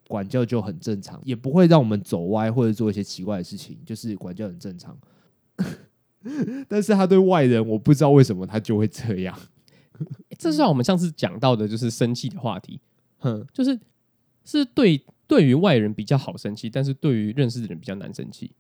[0.09, 4.99] 管教就很正常，也不会让我们走歪或者做一些奇怪的事情，就是管教很正常。
[6.69, 9.39] 但是他对外人，我不知道为什么他就会这样。
[10.39, 12.81] 这是像我们上次讲到的，就是生气的话题，
[13.19, 13.79] 哼，就是。
[14.43, 18.51] 是对对于外人比较好生气，但是对于认识的人比较难生气。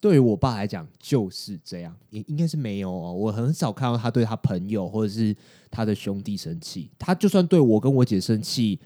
[0.00, 3.12] 对于我爸来讲就是这样，也应该是没有哦。
[3.12, 5.36] 我很少看到他对他朋友或者是
[5.70, 6.90] 他的兄弟生气。
[6.98, 8.80] 他就算对我跟我姐生气，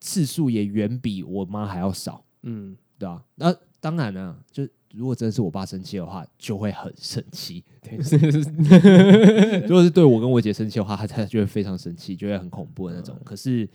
[0.00, 2.22] 次数也远比我妈还要少。
[2.42, 3.24] 嗯，对啊。
[3.36, 7.64] 那当然了，就如果真的是我爸生气的话，就会很生气。
[7.82, 7.96] 对，
[9.66, 13.16] 如果是对我跟我姐生气的话，他他就会非常生气，就会很恐怖的那种。
[13.24, 13.68] 可是。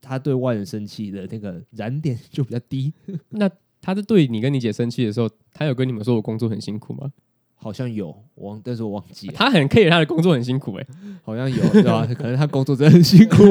[0.00, 2.94] 他对外人生气的那个燃点就比较低。
[3.30, 3.50] 那
[3.82, 7.12] 他是对你跟你姐生气的时候，他有跟你们说我工作很辛苦吗？
[7.56, 9.34] 好像有，我忘，但是我忘记了。
[9.36, 10.88] 他很 care 他的工作很辛苦哎、欸，
[11.24, 12.06] 好像有，对吧？
[12.14, 13.42] 可能他工作真的很辛苦。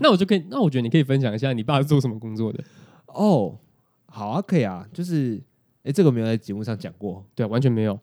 [0.00, 2.64] 那我就可以，那我觉得你可以分享一下你爸是做什么工作的？
[3.08, 3.58] 哦，
[4.06, 5.40] 好啊，可以啊，就是，
[5.86, 7.98] 哎、欸，这个没有在节目上讲过，对、啊，完全没有。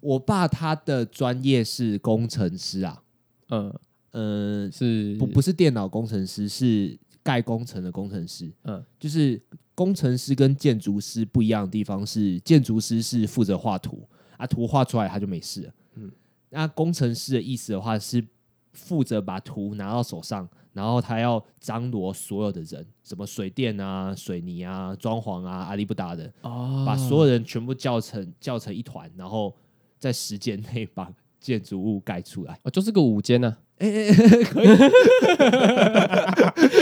[0.00, 3.02] 我爸他的专业是工程师啊，
[3.50, 3.74] 嗯。
[4.12, 8.48] 呃，是不不是电脑工程师，是盖工程的工程师。
[8.62, 9.42] 嗯，就是
[9.74, 15.74] 工程师跟建筑师不一样的地方是，建筑师是负责画图啊，图画出来他就没事了。
[15.96, 16.12] 嗯，
[16.50, 18.24] 那工程师的意思的话是
[18.72, 29.54] 负责把图拿到手上，然后他要张罗所有的人，什么水电啊、水泥啊、装潢啊、阿里不达的，哦，把所有人全部叫成叫成一团，然后
[29.98, 31.10] 在时间内 把
[31.44, 32.58] 建筑物盖出来。
[32.62, 33.54] 哦，就是个五间呢。
[33.76, 34.66] 哎哎哎，可以，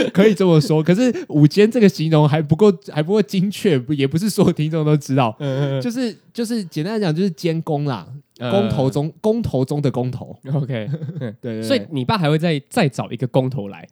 [0.13, 0.81] 可以这么说。
[0.81, 5.35] 可是五间这个形容还不够，还不够精确，也不是所有听众都知道。
[5.39, 8.07] 嗯嗯，就是就是简单来讲，就是监工啦，
[8.39, 10.37] 工头中工头中的工头。
[10.53, 10.87] OK，
[11.19, 11.63] 对，对对。
[11.63, 13.85] 所以你爸还会再再找一个工头来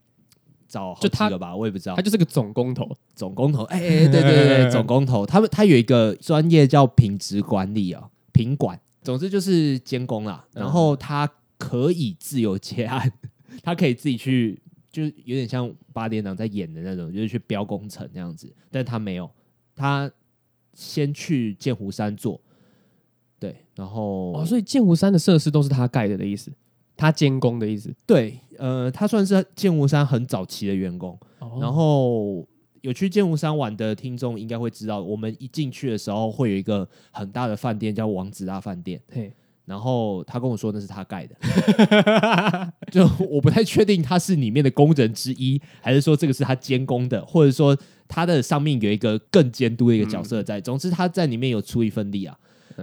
[0.69, 1.53] 找好几个吧？
[1.53, 3.63] 我也不知道，他就是个总工头，总工头。
[3.63, 5.25] 哎哎，对对对，总工头。
[5.25, 8.79] 他们他有一个专业叫品质管理啊，品管。
[9.01, 10.45] 总之就是监工啦。
[10.53, 11.29] 然后他。
[11.63, 13.13] 可以自由接案，
[13.61, 14.59] 他可以自己去，
[14.91, 18.51] 就有点像八点档在演的那种，就是去标工程那样子。
[18.71, 19.29] 但他没有，
[19.75, 20.11] 他
[20.73, 22.41] 先去剑湖山做，
[23.37, 26.51] 对，然后哦，所以剑湖山的设施都是他盖的的意思，
[26.97, 27.93] 他监工的意思。
[28.07, 31.15] 对，呃，他算是剑湖山很早期的员工。
[31.37, 32.43] 哦、然后
[32.81, 39.01] 有去剑湖山玩的听众应该会知道，我们一进去的时候会有一个很大的饭店，叫王子大饭店。
[39.11, 39.31] 嘿。
[39.63, 50.59] 然后他跟我说那是他盖的， 就我不太确定他是里面的工人之一，还是说这个是他监工的，或者说他的上面有一个更监督的一个角色在。
[50.59, 52.37] 总之他在里面有出一份力啊。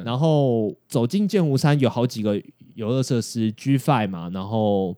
[0.05, 2.41] 然后走进剑湖山有好几个
[2.75, 4.97] 游乐设施，G5 嘛，然后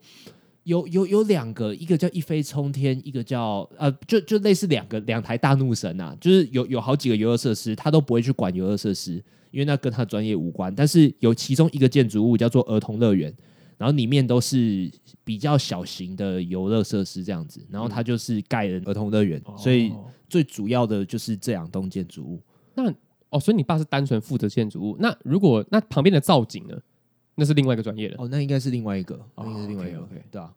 [0.64, 9.22] 有有有两个，一个叫一飞冲天，一个叫呃，就就类似两个两台大怒神啊，就是有有好几个游乐设施，他都不会去管游乐设施。
[9.50, 13.34] 因为那跟他专业无关，但是有其中一个建筑物叫做儿童乐园，
[13.76, 14.88] 然后里面都是
[15.24, 19.92] 比较小型的游乐设施这样子，然后他就是盖了儿童乐园，所以
[20.28, 22.40] 最主要的就是这两栋建筑物。
[22.76, 22.88] 那
[23.30, 26.76] 哦，所以你爸是单纯负责建筑物，那如果那旁边的造景呢？
[27.40, 30.54] 那是另外一个专业的哦，那应该是另外一个，那应该是另外一个，对啊，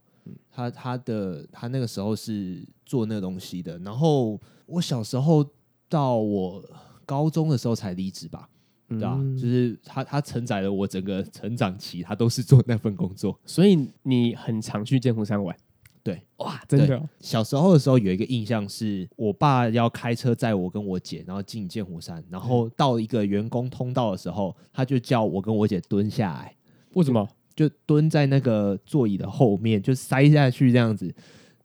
[0.52, 5.46] 他他的他那个时候是做那个东西的，然后我小时候
[5.88, 6.62] 到我
[7.06, 8.50] 高中的时候才离职吧。
[8.90, 15.56] 对啊，就是他，他承载了我整个成长期，他都是做那份工作，所以你很常去剑湖山玩。
[16.04, 17.02] 对，哇，真的。
[17.22, 26.54] 小时候的时候有一个印象是，我爸要开车载我跟我姐，然后进剑湖山，然后到一个员工通道的时候，他就叫我跟我姐蹲下来。
[26.94, 27.28] 为什么？
[27.56, 31.14] 就蹲在那个座椅的后面，就塞下去这样子。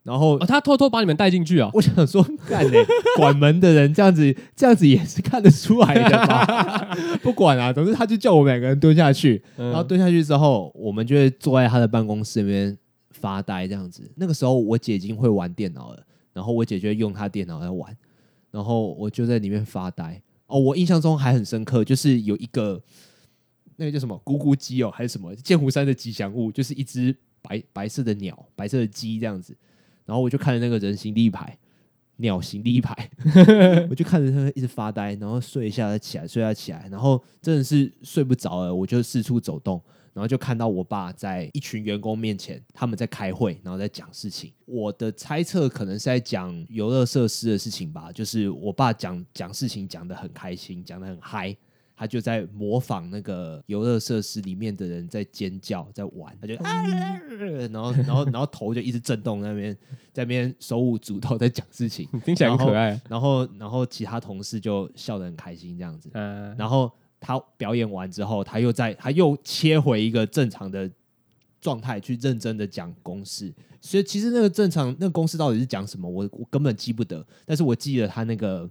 [0.02, 1.70] 然后、哦、他偷偷把你们带进去啊！
[1.74, 2.82] 我想说，干嘞，
[3.16, 6.96] 管门的人这样子，这样子也是看得出来的吧？
[7.22, 12.76] 不管啊，总之他就叫我们两个人蹲下去，然后蹲下去之后，我们就会坐在他的办公室里面
[13.10, 14.10] 发呆，这样子。
[14.16, 17.94] 那个时候我姐已经会玩电脑了，然后我姐就会用她电脑在玩，
[18.50, 20.22] 然后我就在里面发呆。
[20.46, 22.80] 哦，我印象中还很深刻，就是有一个
[23.78, 29.56] 那个叫什么咕咕鸡哦，还是什么剑湖山的吉祥物，就是一只白白色的鸟，白色的鸡这样子，
[30.04, 31.56] 然后我就看着那个人形立牌，
[32.16, 33.10] 鸟形立牌，
[33.88, 39.80] 我就看着他一直发呆，然后睡一下再起来，睡一下起来，然后真的是睡不着了，我就四处走动。
[40.14, 44.52] 然后就看到我爸在一群员工面前，他们在开会，然后在讲事情。
[44.64, 51.56] 我的猜测可能是在讲游乐设施的事情吧，就是我爸讲讲事情讲得很开心，讲得很嗨，
[51.98, 56.84] 他就在模仿那个游乐设施里面的人在尖叫，在玩，他就啊，
[57.72, 59.76] 然后然后然后头就一直震动，那边
[60.12, 62.90] 在那边手舞足蹈在讲事情，听起来很可爱。
[63.08, 66.08] 然后然后，然后其他同事就笑得很开心这样子，
[66.56, 66.90] 然后。
[67.20, 70.88] 他表演完之后，他又在，他又切回一个正常的
[71.60, 73.52] 状态去认真的讲公式。
[73.80, 77.26] 所以其实那个正常那个公式到底是讲什么，我我根本记不得。
[77.44, 78.70] 但是我记得他那个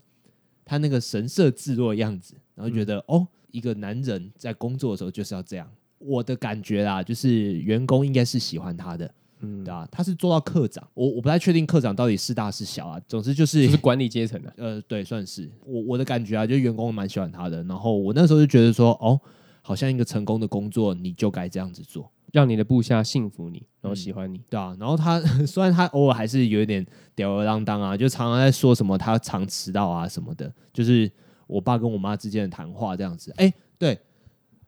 [0.64, 5.70] 他那个神色自若的样子，然后觉得、嗯、哦，一个男人在工作的时候就是要这样。
[6.00, 9.10] 我的感觉啦，就是员工应该是喜欢他的。
[9.40, 13.00] 嗯，对啊，他是做到课长，我我不太确定课长到底是大是小啊。
[13.08, 17.64] 总之就是就是管理阶层的，呃，对，算是我我的感觉啊，就员工蛮喜欢他的。
[17.66, 19.20] 然后我那时候就觉得说，哦，
[19.62, 24.76] 好像一个成功的工作，你就该这样子做，让你的部下信服你，然后喜欢你，嗯、对啊。
[24.80, 31.12] 然后他 虽然他偶尔还是有一点吊儿郎当啊，就常常在说什么他常迟到啊什么的，就是
[31.48, 33.34] 我爸跟我妈之间的谈话这样子。
[33.38, 33.98] 哎，对。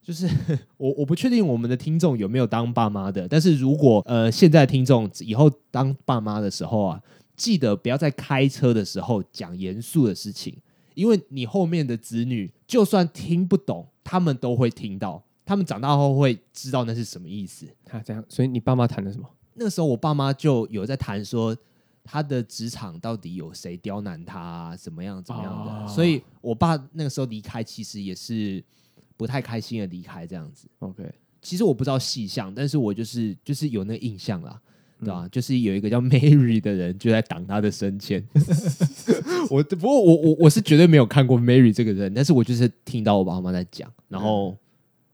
[0.01, 0.27] 就是
[0.77, 7.03] 我我不确定我们的听众有没有当爸妈的，但是如果呃现在听众以后当爸妈的时候啊，
[7.35, 10.55] 记得不要在开车的时候讲严肃的事情，
[10.95, 17.67] 因为你后面的子女就算听不懂，他们都会听到，他们长大后会知道那是什么意思。
[17.85, 19.29] 他这样，所以你爸妈谈的什么？
[19.53, 21.55] 那个时候我爸妈就有在谈说
[22.03, 28.63] 他的职场到底有谁刁难他啊，怎么样怎么样的，哦，所以我爸那个时候离开其实也是。
[29.19, 31.03] 不太开心的离开这样子，OK。
[31.41, 34.57] 其实我不知道细项，但是我就是就是有那个印象啦，
[35.01, 35.25] 对吧？
[35.25, 38.25] 嗯、就是有一个叫 Mary 的人就在挡他的升迁。
[39.51, 44.57] 我不过我我我是绝对没有看过 Mary 这个人，但是我就是听到我爸妈在讲，然后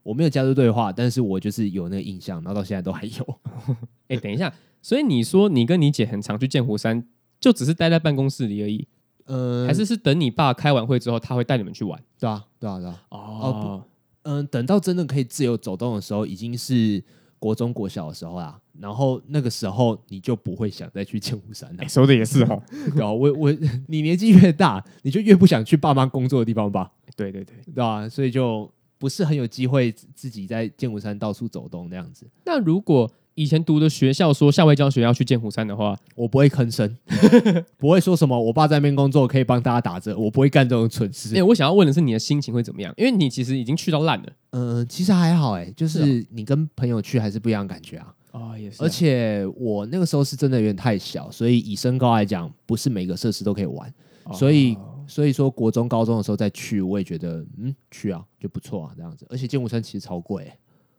[0.06, 3.40] 我没有加入对话，但是我就是有那个印象，然后到现在都还有。
[4.06, 7.04] 哎、欸，等一下，所以你说你跟你姐很常去剑湖山，
[7.40, 8.86] 就只是待在办公室里而已？
[9.24, 12.00] 呃，还是是等你爸开完会之后，他会带你们去玩？
[12.20, 13.02] 对啊，对啊，对啊。
[13.10, 13.18] 哦。
[13.18, 13.84] 哦
[14.22, 17.02] 嗯，等到真的可以自由走动的时候，已经是
[17.38, 18.60] 国中、国小的时候啦。
[18.78, 21.82] 然后那个时候，你就不会想再去剑湖山了。
[21.82, 22.60] 欸，说的也是哈。
[22.94, 23.52] 对啊，我我
[23.88, 26.92] 你年纪越大，你就越不想去爸妈工作的地方吧？
[27.16, 32.26] 对对对，对啊，所以就不是很有机会自己在剑湖山到处走动那样子。
[32.44, 36.96] 那如果以前读的学校说校外教学要去剑湖山的话，我不会吭声，
[37.76, 38.40] 不会说什么。
[38.40, 41.34] 我爸在那边工作可以帮大家打折，我不会干这种蠢事。
[41.34, 42.94] 哎、欸，我想要问的是你的心情会怎么样？
[42.96, 44.32] 因为你其实已经去到烂了。
[44.52, 48.14] 嗯、呃，其实还好，哎，就是你跟朋友去还是不一样的感觉啊。
[48.32, 48.86] 哦，也是、啊。
[48.86, 53.92] 而且我那个时候是真的有点太小，所以以身高来讲，不是每个设施都可以玩。
[54.24, 54.74] 哦、所以，
[55.06, 59.26] 所以说国中、高中的时候再去，我也觉得嗯，去啊就不错啊这样子。
[59.30, 60.52] 而且剑湖山其实超贵。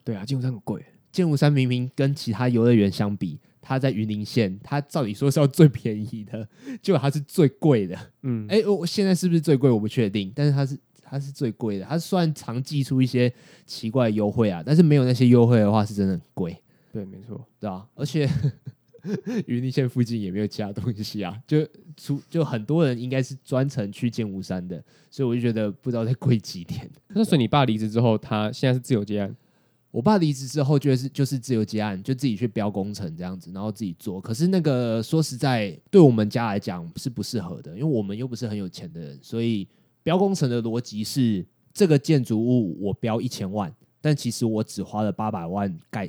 [0.04, 0.86] 对啊，剑湖山很贵。
[1.12, 6.48] 剑湖山明明跟其他游乐园相比，它在云林县，它照理说是要最便宜的，
[6.82, 7.98] 结果它是最贵的。
[8.24, 9.70] 嗯，哎、欸，我现在是不是最贵？
[9.70, 11.86] 我不确定，但是它是它是最贵的。
[11.86, 13.34] 它虽然常寄出一些
[13.66, 16.56] 奇怪的优惠啊，但是没有那些优惠的话，是真的很贵。
[16.92, 17.88] 对，没错，对啊。
[17.96, 18.30] 而且
[19.46, 26.90] 云林县附近也没有其他东西啊，就出就很多人应该是专程去剑湖山的，所以我就觉得不知道再贵几点。
[27.10, 29.36] 那所以你爸离职之后，他现在是自由接案。
[29.90, 34.22] 我爸离职之后，就是就是自由接案，就自己去标工程这样子，然后自己做。
[34.22, 39.18] 可是那个说实在，对我们家来讲是不适合的，因为我们又不是很有钱的人。
[39.24, 39.68] 所以
[40.04, 41.44] 标工程的逻辑是，
[41.74, 46.08] 这个建筑物我标一千万，但其实我只花了八百万盖，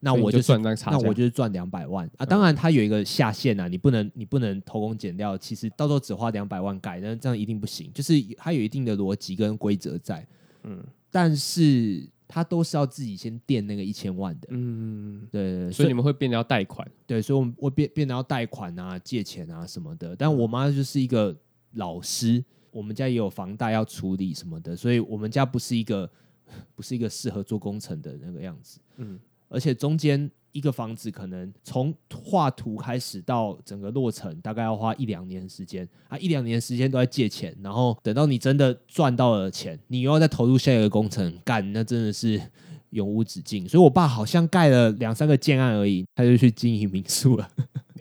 [0.00, 2.26] 那我就赚那我就是赚两百万啊。
[2.26, 5.38] 当然它有一个下限啊，你不能你不能偷工减料。
[5.38, 7.90] 其实到时候只花两百万改，那这样一定不行。
[7.94, 10.26] 就是它有一定的逻辑跟规则在，
[10.64, 12.08] 嗯，但是。
[12.32, 20.14] 他都是要自己先垫那个一千万的，嗯，对，所以你们会变得要贷款，对，所以我们会变变得要贷款啊、借钱啊什么的。
[20.14, 21.36] 但我妈就是一个
[21.72, 26.08] 老师，我们家也有房贷要处理什么的，所以我们家不是一个
[26.76, 29.18] 不是一个适合做工程的那个样子，嗯，
[29.50, 30.30] 而且中间。
[30.52, 42.42] 一个房子可能从画图开始到整个落成，大概要花一两年时间啊，一两年时间都在借钱，然后等到你真的赚到了钱，你又要再投入下一个工程干，那真的是
[42.90, 43.68] 永无止境。
[43.68, 47.48] 所以我爸好像盖了两三个建案而已，他就去经营民宿了，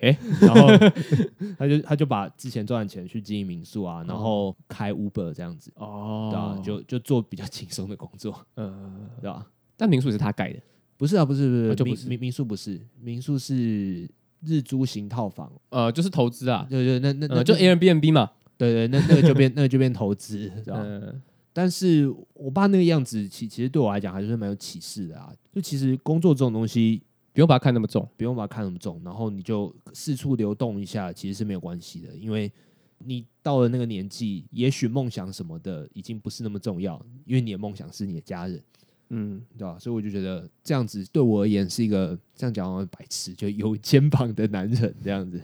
[0.02, 0.70] 哎，然后
[1.56, 9.46] 他就他就把之前赚的钱去经营民宿啊，然后开 Uber 这样子，哦，对啊，就就做比较轻松的工作，嗯，对吧？
[9.78, 10.60] 但民宿是他盖的。
[11.00, 14.06] 不是啊，不是不是，啊、就不是民民宿不是，民宿是
[14.42, 20.84] 日租型套房，呃，就是投资啊，对对，那那那、呃、就 Airbnb 嘛，对对，那那个就变那个就变投资， 知道吗？
[20.86, 21.22] 嗯
[21.52, 25.34] 但是我爸那个样子，其其实对我来讲还是蛮有启示的啊。
[25.52, 27.02] 就其实工作这种东西，
[27.34, 32.16] 不用把它看那么重，不用把它看那么重，然后你就四处流动一下，其实是没有关系的。
[32.16, 32.50] 因为
[33.00, 38.62] 你到了那个年纪，也许梦想什么的已经不是那么重要，因为你的梦想是你的家人，
[39.10, 39.78] 嗯，对吧？
[39.80, 45.42] 所以我就觉得这样子对我而言是一个这样讲好像白痴，就有肩膀的男人这样子，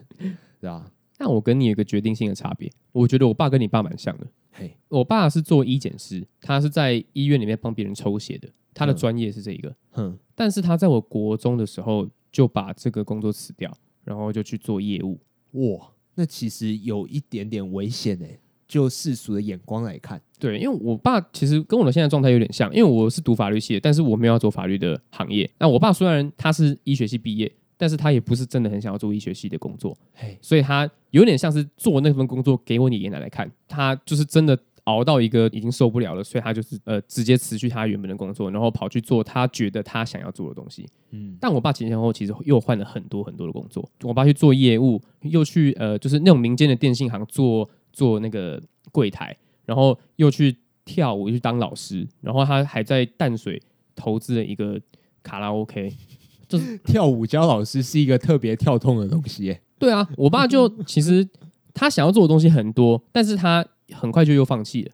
[0.59, 0.91] 对吧？
[1.17, 4.27] 但我跟你有一个决定性的差别，我觉得我爸跟你爸蛮像的。
[4.51, 9.75] 嘿，我爸是做医检师，他是在医院里面帮别人抽血的，他的专业是这一个。
[9.95, 15.19] 嗯，但是他在我国中的时候就把这个工作辞掉，然后就去做业务。
[15.51, 20.21] 哇，那其实有一点点危险哎，就世俗的眼光来看。
[20.39, 25.49] 对，因为我爸其实跟我的现在状态有点像，因为我是读法律系的，但是我没有要做法律的行业。
[25.59, 27.51] 那我爸虽然他是医学系毕业。
[27.77, 29.93] 但是他也不是真的很想要做医学系的工作，
[30.41, 33.51] 所以他有点像是做那份工作给我爷爷奶奶看。
[33.67, 40.87] 他就是真的熬到一个已经受不了了，所以他就是呃直接辞去他原本的工作，然后跑去做他觉得他想要做的东西。
[41.11, 43.85] 嗯，但我爸前前后后其实又换了很多很多的工作。
[44.03, 48.57] 我爸去做业务，又去呃就是那种民间的电信行做做那个
[48.93, 49.35] 柜台，
[49.65, 53.61] 然后又去跳舞，又去当老师，然后他还在淡水
[53.95, 54.79] 投资了一个
[55.23, 55.91] 卡拉 OK。
[56.47, 59.61] 就是跳舞教老师是一个特别跳痛的东西耶。
[59.79, 61.27] 对啊，我爸就其实
[61.73, 64.91] 他想要做的东西很多，但是他很快就又放弃了。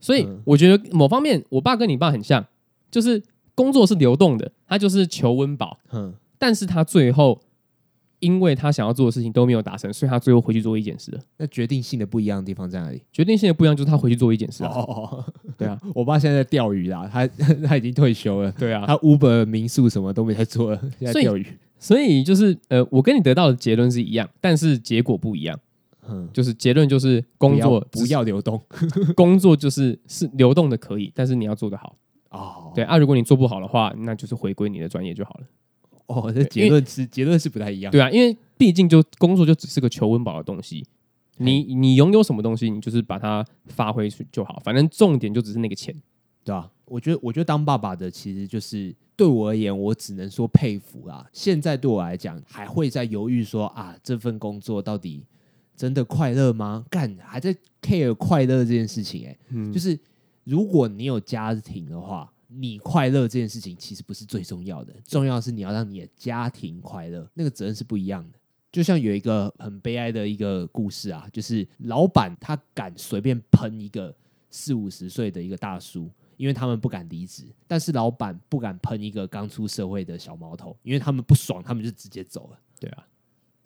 [0.00, 2.44] 所以我觉得某方面，我爸跟你爸很像，
[2.90, 3.22] 就是
[3.54, 5.78] 工作是流动的，他就是求温饱。
[5.92, 7.40] 嗯，但是他最后。
[8.20, 11.20] 因为他想要做的事情都没有达成，所以他最后回去做一件事了。
[11.38, 13.02] 那决定性的不一样的地方在哪里？
[13.12, 14.70] 决定性的不一样就是他回去做一件事了。
[14.70, 15.24] 哦，
[15.58, 17.26] 对啊， 我爸现在在钓鱼啦，他
[17.66, 18.52] 他已经退休了。
[18.52, 21.46] 对啊，他 Uber 民宿什么都没在做了，现在钓鱼。
[21.78, 25.58] 所以就是呃，我跟你得到的结论是一样，但是结果不一样。
[26.08, 28.60] 嗯，就是结论就是工作不要，不要流动，
[29.16, 31.96] 工作就是是流动的可以，但是你要做得好。
[32.30, 35.46] 哦，对啊，如果你做不好的话，那就是回归你的专业就好了。
[36.10, 37.92] 哦，这结论是结论是不太一样。
[37.92, 40.84] 对啊，因为毕竟就工作就只是个求温饱的东西，
[41.36, 45.94] 你你拥有什么东西，你就是把它发挥出就好，反正重点就只是那个钱，
[46.44, 51.24] 对啊，我觉得我觉得当爸爸的其实就是对我而言，我只能说佩服啊。
[51.32, 55.24] 现在对我来讲，还会在犹豫说啊，这份工作到底
[55.76, 56.84] 真的快乐吗？
[56.90, 59.98] 干还在 care 快乐这件事情，欸，哎，嗯，就是
[60.44, 62.30] 如果你有家庭的话。
[62.52, 68.38] 你快乐这件事情其实不是最重要的，重要的是你要让你的家庭快乐，那个责任是不一样的。
[68.72, 74.14] 就像有一个很悲哀的一个故事啊，就是老板他敢随便喷一个
[74.50, 82.58] 四五十岁的一个大叔，因为他们不敢离职；但是老板不敢喷一个刚出社会的小毛头，因为他们不爽，他们就直接走了。
[82.78, 83.06] 对啊，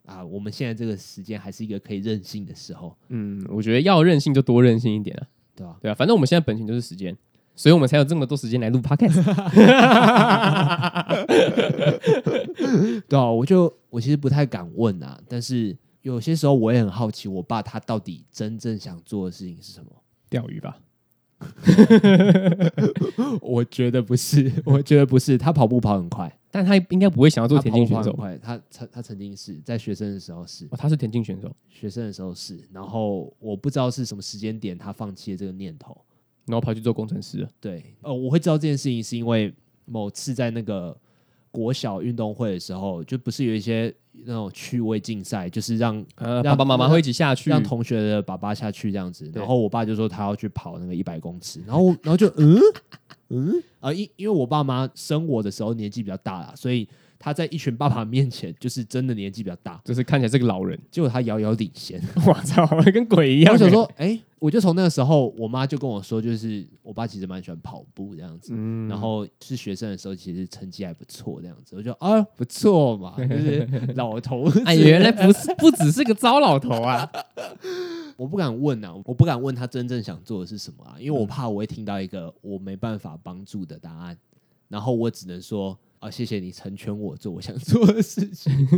[0.05, 2.95] 啊，我们现在这个时间还是一个可以任性的时候。
[3.09, 7.15] 嗯，我觉得要任性就多任性一点啊，对啊，对啊，反正我们现在本钱就是时间。
[7.55, 9.23] 所以我们才有这么多时间来录 podcast。
[13.07, 19.89] 对啊，我就我其实不太敢问啊，但是有些时候我也很好奇，我爸他到底真正想做的事情是什么？
[20.29, 20.77] 钓鱼吧？
[23.41, 25.37] 我觉得不是， 我觉得不是。
[25.37, 28.11] 他跑步跑很快，但他应该不会想要做田径选手。
[28.41, 32.57] 他他他曾经是在学生的时候是，哦，他是田径选手，学生的时候是。
[32.71, 35.95] 然后我不知道是什么时间点，他放弃了这个念头。
[36.45, 37.49] 然后跑去做工程师了。
[37.59, 39.53] 对，呃，我会知道这件事情是因为
[39.85, 40.95] 某次在那个
[41.51, 43.93] 国小运动会的时候，就不是有一些
[44.25, 49.29] 那种趣味竞赛，就是让呃让爸爸妈妈会一起下去，让同学的爸爸下去这样子。
[49.33, 52.59] 然后我爸就说他要去跑那个一百公尺，然后 然后就嗯
[53.29, 56.87] 嗯啊，因因为我爸妈生我的时候年纪比较大啦，所以。
[57.25, 61.99] 他在一群爸爸面前，就是真的年纪比较大，就是看起来是个老人，结果他遥遥领先。
[62.23, 62.63] 我操，
[62.93, 63.51] 跟鬼一样！
[63.51, 71.75] 我想说，哎、欸，我就从那个时候，我妈就跟我说，就是我爸其实蛮喜欢跑步这样子，嗯、然后是学生的时候，其实成绩还不错这样子。
[71.75, 74.61] 我就啊，不错嘛， 就是老头子。
[74.63, 77.09] 哎，原来不是，不只是个糟老头啊！
[78.17, 84.15] 我不敢问啊，我不敢问他真正想做的是什么啊，因为我怕我会听到一个我没办法帮助的答案，
[84.67, 85.75] 然后我只能说。
[86.05, 88.53] 啊，谢谢你成全我做我想做的事情，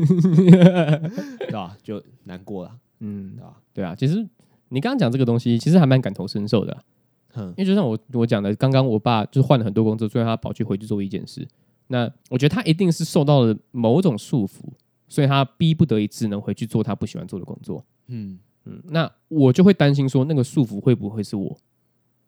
[1.39, 1.77] 对吧？
[1.83, 3.61] 就难过了，嗯，对吧？
[3.73, 4.25] 对啊，其实
[4.69, 6.85] 你刚刚讲这个东西，其实还蛮感同身受的，
[7.33, 11.45] 嗯，因为就像我我讲的，刚刚我爸就是换了很多工作，所以他跑去回去做一件事。
[11.87, 14.61] 那我觉得他一定是受到了某种束缚，
[15.09, 17.85] 所以他逼不得已只能回去做他不喜欢做的工作。
[18.07, 21.57] 嗯嗯，那我就会担心说，那个束缚会不会是我？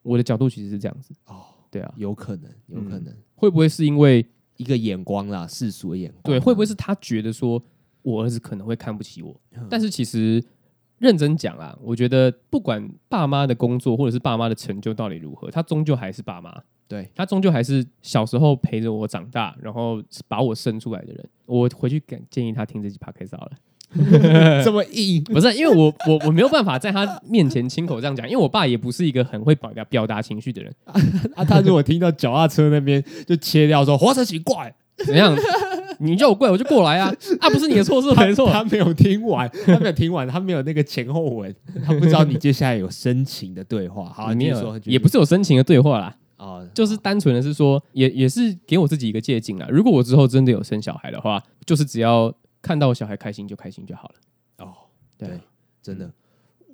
[0.02, 1.14] 我的角度其实是这样子。
[1.24, 1.36] 哦，
[1.70, 4.26] 对啊，有可能，有可能，会不会是因为？
[4.60, 6.22] 一个眼光啦，世俗的眼光。
[6.24, 7.62] 对，会不会是他觉得说
[8.02, 9.34] 我儿子可能会看不起我？
[9.52, 10.44] 嗯、但是其实
[10.98, 16.62] 认真讲啦，我觉得不管爸妈的工作或者是爸妈的成就到底如何，他终究还是爸妈。
[16.86, 21.28] 对，他终究还是小时候陪着我长大，然后把我生出来的人。
[21.46, 23.52] 我回去建议他听这集 podcast 好了。
[24.64, 25.22] 这么硬？
[25.24, 30.94] 不是，因为我我我没有办法在他面前亲口这样讲，因为我爸也不是一个很会表达表达情绪的人啊。
[31.34, 34.72] 啊，他如果听到脚踏车那边就切掉说滑车奇怪，
[35.04, 35.36] 怎样？
[35.98, 37.12] 你叫我过来我就过来啊！
[37.40, 38.48] 啊，不是你的错， 是没错。
[38.50, 44.04] 他没有听完，他没有听完，他没有那个前后文，他不知道你接下来有深情的对话。
[44.04, 46.16] 好，你说，也不是有深情的对话啦。
[46.38, 49.66] 哦，就是单纯的是说，也也是给我自己一个借鉴啦。
[49.68, 52.32] 如果我之后真的有生小孩的话，就是只要。
[52.62, 54.14] 看到我小孩开心就开心就好了。
[54.58, 54.74] 哦，
[55.16, 55.40] 对，对，
[55.82, 56.12] 真的，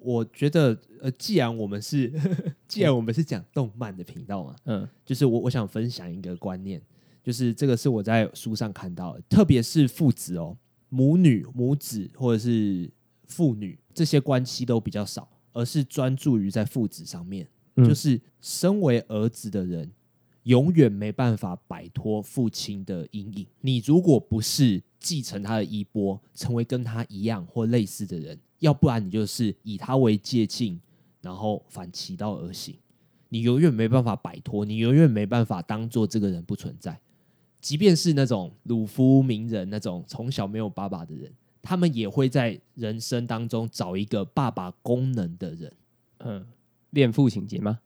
[0.00, 2.12] 我觉得，呃，既然我们是，
[2.66, 6.80] 既然我们是讲动漫的频道嘛，嗯，就是我我想分享一个观念，
[7.22, 10.56] 就是这个是我在书上看到的，特别是父子哦，
[10.88, 12.90] 母女、母子或者是
[13.26, 19.90] 父女这些关系都比较少，而是专注于在父子上面，嗯，就是身为儿子的人。
[20.46, 23.44] 永远没办法摆脱父亲的阴影。
[23.62, 30.80] 你如果不是继承他的衣钵，成为跟他一样或类似的人，要不然你就是以他为借镜，
[31.20, 32.74] 然后反其道而行。
[33.28, 36.98] 你永远没办法摆脱，你永远没办法当做这个人不存在。
[37.60, 45.72] 即便是那种鲁夫名人，那种从小没有爸爸的人，他们也会在人生当中找一个爸爸功能的人。
[46.18, 46.46] 嗯，
[46.90, 47.80] 恋父情节吗？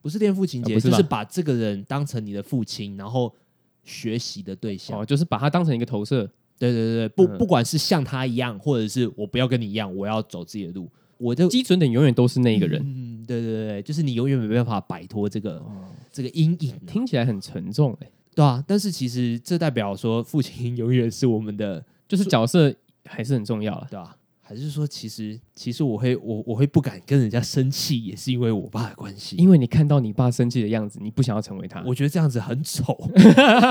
[0.00, 3.34] 不是恋父情结，就是把这个人当成你的父亲，然后
[3.82, 5.00] 学习的对象。
[5.00, 6.30] 哦，就是把他当成一个投射。
[6.58, 10.88] 对对对，不不管是像他一样，或者是我不要跟你一样，我要走自己的路。
[11.16, 12.82] 我的基准点永远都是那一个人。
[12.84, 16.74] 嗯，对对对，就是你永远没办法摆脱这个、哦、这个阴影。
[16.86, 18.10] 听起来很沉重哎。
[18.34, 22.74] 对啊，但是其实这代表说，父亲 永远是我们的，就是角色
[23.04, 24.16] 还是很重要了，对吧？
[24.54, 29.34] 还是说，其实其实我会我我会不敢跟人家生气，也是因为我爸的关系。
[29.34, 31.82] 因为你看到你爸生气的样子，你不想要成为他。
[31.84, 32.96] 我觉得这样子很丑，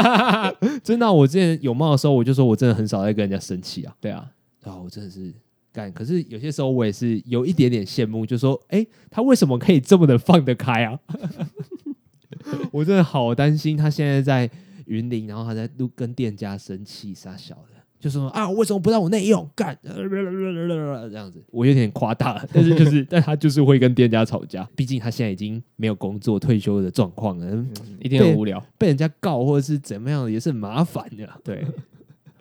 [0.83, 1.11] 真的啊。
[1.13, 3.95] 我之前有猫的时候，我就说我真的很少在跟人家生气啊。
[4.01, 4.29] 对啊，
[4.63, 5.33] 啊，我真的是
[5.71, 5.89] 干。
[5.93, 10.99] 可是有些时候我也是有一点点羡慕，就说，哎，他为什么可以这么的放得开啊？
[12.73, 14.51] 我真的好担心他现在在
[14.87, 17.72] 云林，然后他在都跟店家生气，傻小的。
[18.03, 19.49] 就说啊，为什么不让我内用？
[19.55, 24.67] 干这样子，我有点夸大了， 但是就是， 但他就是会跟店家吵架。
[24.75, 27.65] 毕竟他现在已经没有工作、退休的状况了，嗯，
[28.03, 31.25] 一定很无聊，被人家告或者是怎么样，也是很麻烦的。
[31.45, 31.65] 对，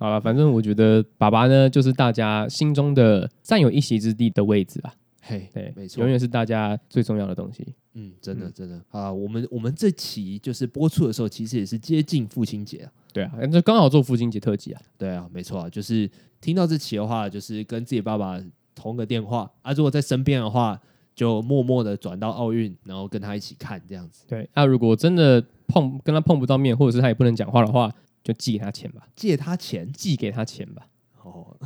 [0.00, 4.92] 好了，反正我觉得爸爸呢，就是大家心中的占有一席之地的位置啊。
[5.24, 7.74] 嘿，对，没错，永远是大家最重要的东西。
[7.94, 12.92] 嗯，真的，真的啊，我们我们这期就是播出的时候，其实也是接近父亲节啊。
[13.12, 14.82] 对啊，那刚好做父亲节特辑啊。
[14.98, 16.10] 对啊，没错啊，就是
[16.40, 18.42] 听到这期的话，就是跟自己爸爸
[18.74, 19.72] 通个电话啊。
[19.72, 20.80] 如果在身边的话，
[21.14, 24.24] 就默默的转到奥运，然后跟他一起看这样子。
[24.26, 27.92] 对，那、啊、如果真的碰跟他碰不到面，或者是他也不能讲话的话，
[28.24, 29.06] 就寄给他钱吧。
[29.14, 30.88] 借他钱，寄给他钱吧。
[31.22, 31.56] 哦，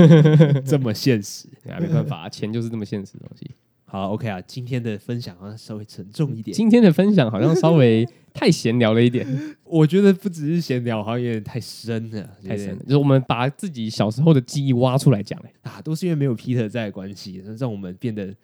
[0.66, 3.50] 这么现实，啊、没办法，钱就是这么现实的东西。
[3.88, 6.54] 好，OK 啊，今天的分享好像稍微沉重一点。
[6.54, 9.24] 今天的分享好像稍微 太闲聊了一点。
[9.62, 12.82] 我觉得不只是闲聊，好像有点太深了，太深了。
[12.82, 18.34] 就是我们把自己小时候的记忆挖出来讲，啊，都是因为没有 Peter 在的关系，让我们变得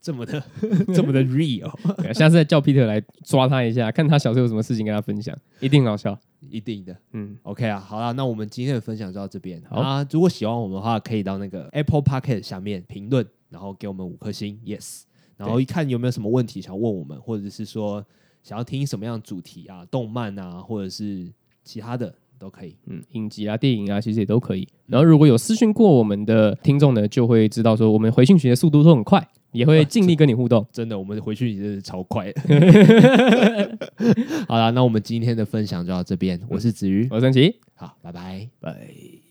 [0.00, 0.42] 这么的
[0.92, 1.70] 这么的 real。
[2.12, 6.18] 下次再叫 Peter 来抓他一下，看他小时候有什么事情跟他分享，一定搞笑，
[6.50, 6.96] 一定的。
[7.12, 9.62] 嗯， OK 啊，好了，那我们今天的分享就到这边。
[9.70, 13.24] 好啊，如果喜欢我们的话，可以到那个 Apple Podcast 下面评论。
[13.48, 15.02] 然后给我们五颗星，yes。
[15.36, 18.04] 然后一看有没有什么问题想问我们，或者是说
[18.42, 21.32] 想要听什么样的主题啊，动漫啊，或者是
[21.62, 22.76] 其他的都可以。
[22.86, 24.66] 嗯，影集啊、电影啊，其实也都可以。
[24.86, 30.62] 然后如果有私讯过我们的听众呢，就会知道说我们回讯息的速度都很快，也会尽力跟你互动。
[30.62, 32.32] 啊、 真的，我们回讯息真是超快。
[34.48, 36.40] 好了，那我们今天的分享就到这边。
[36.48, 37.60] 我是子瑜，我是陈奇。
[37.76, 39.27] 好，拜拜，拜。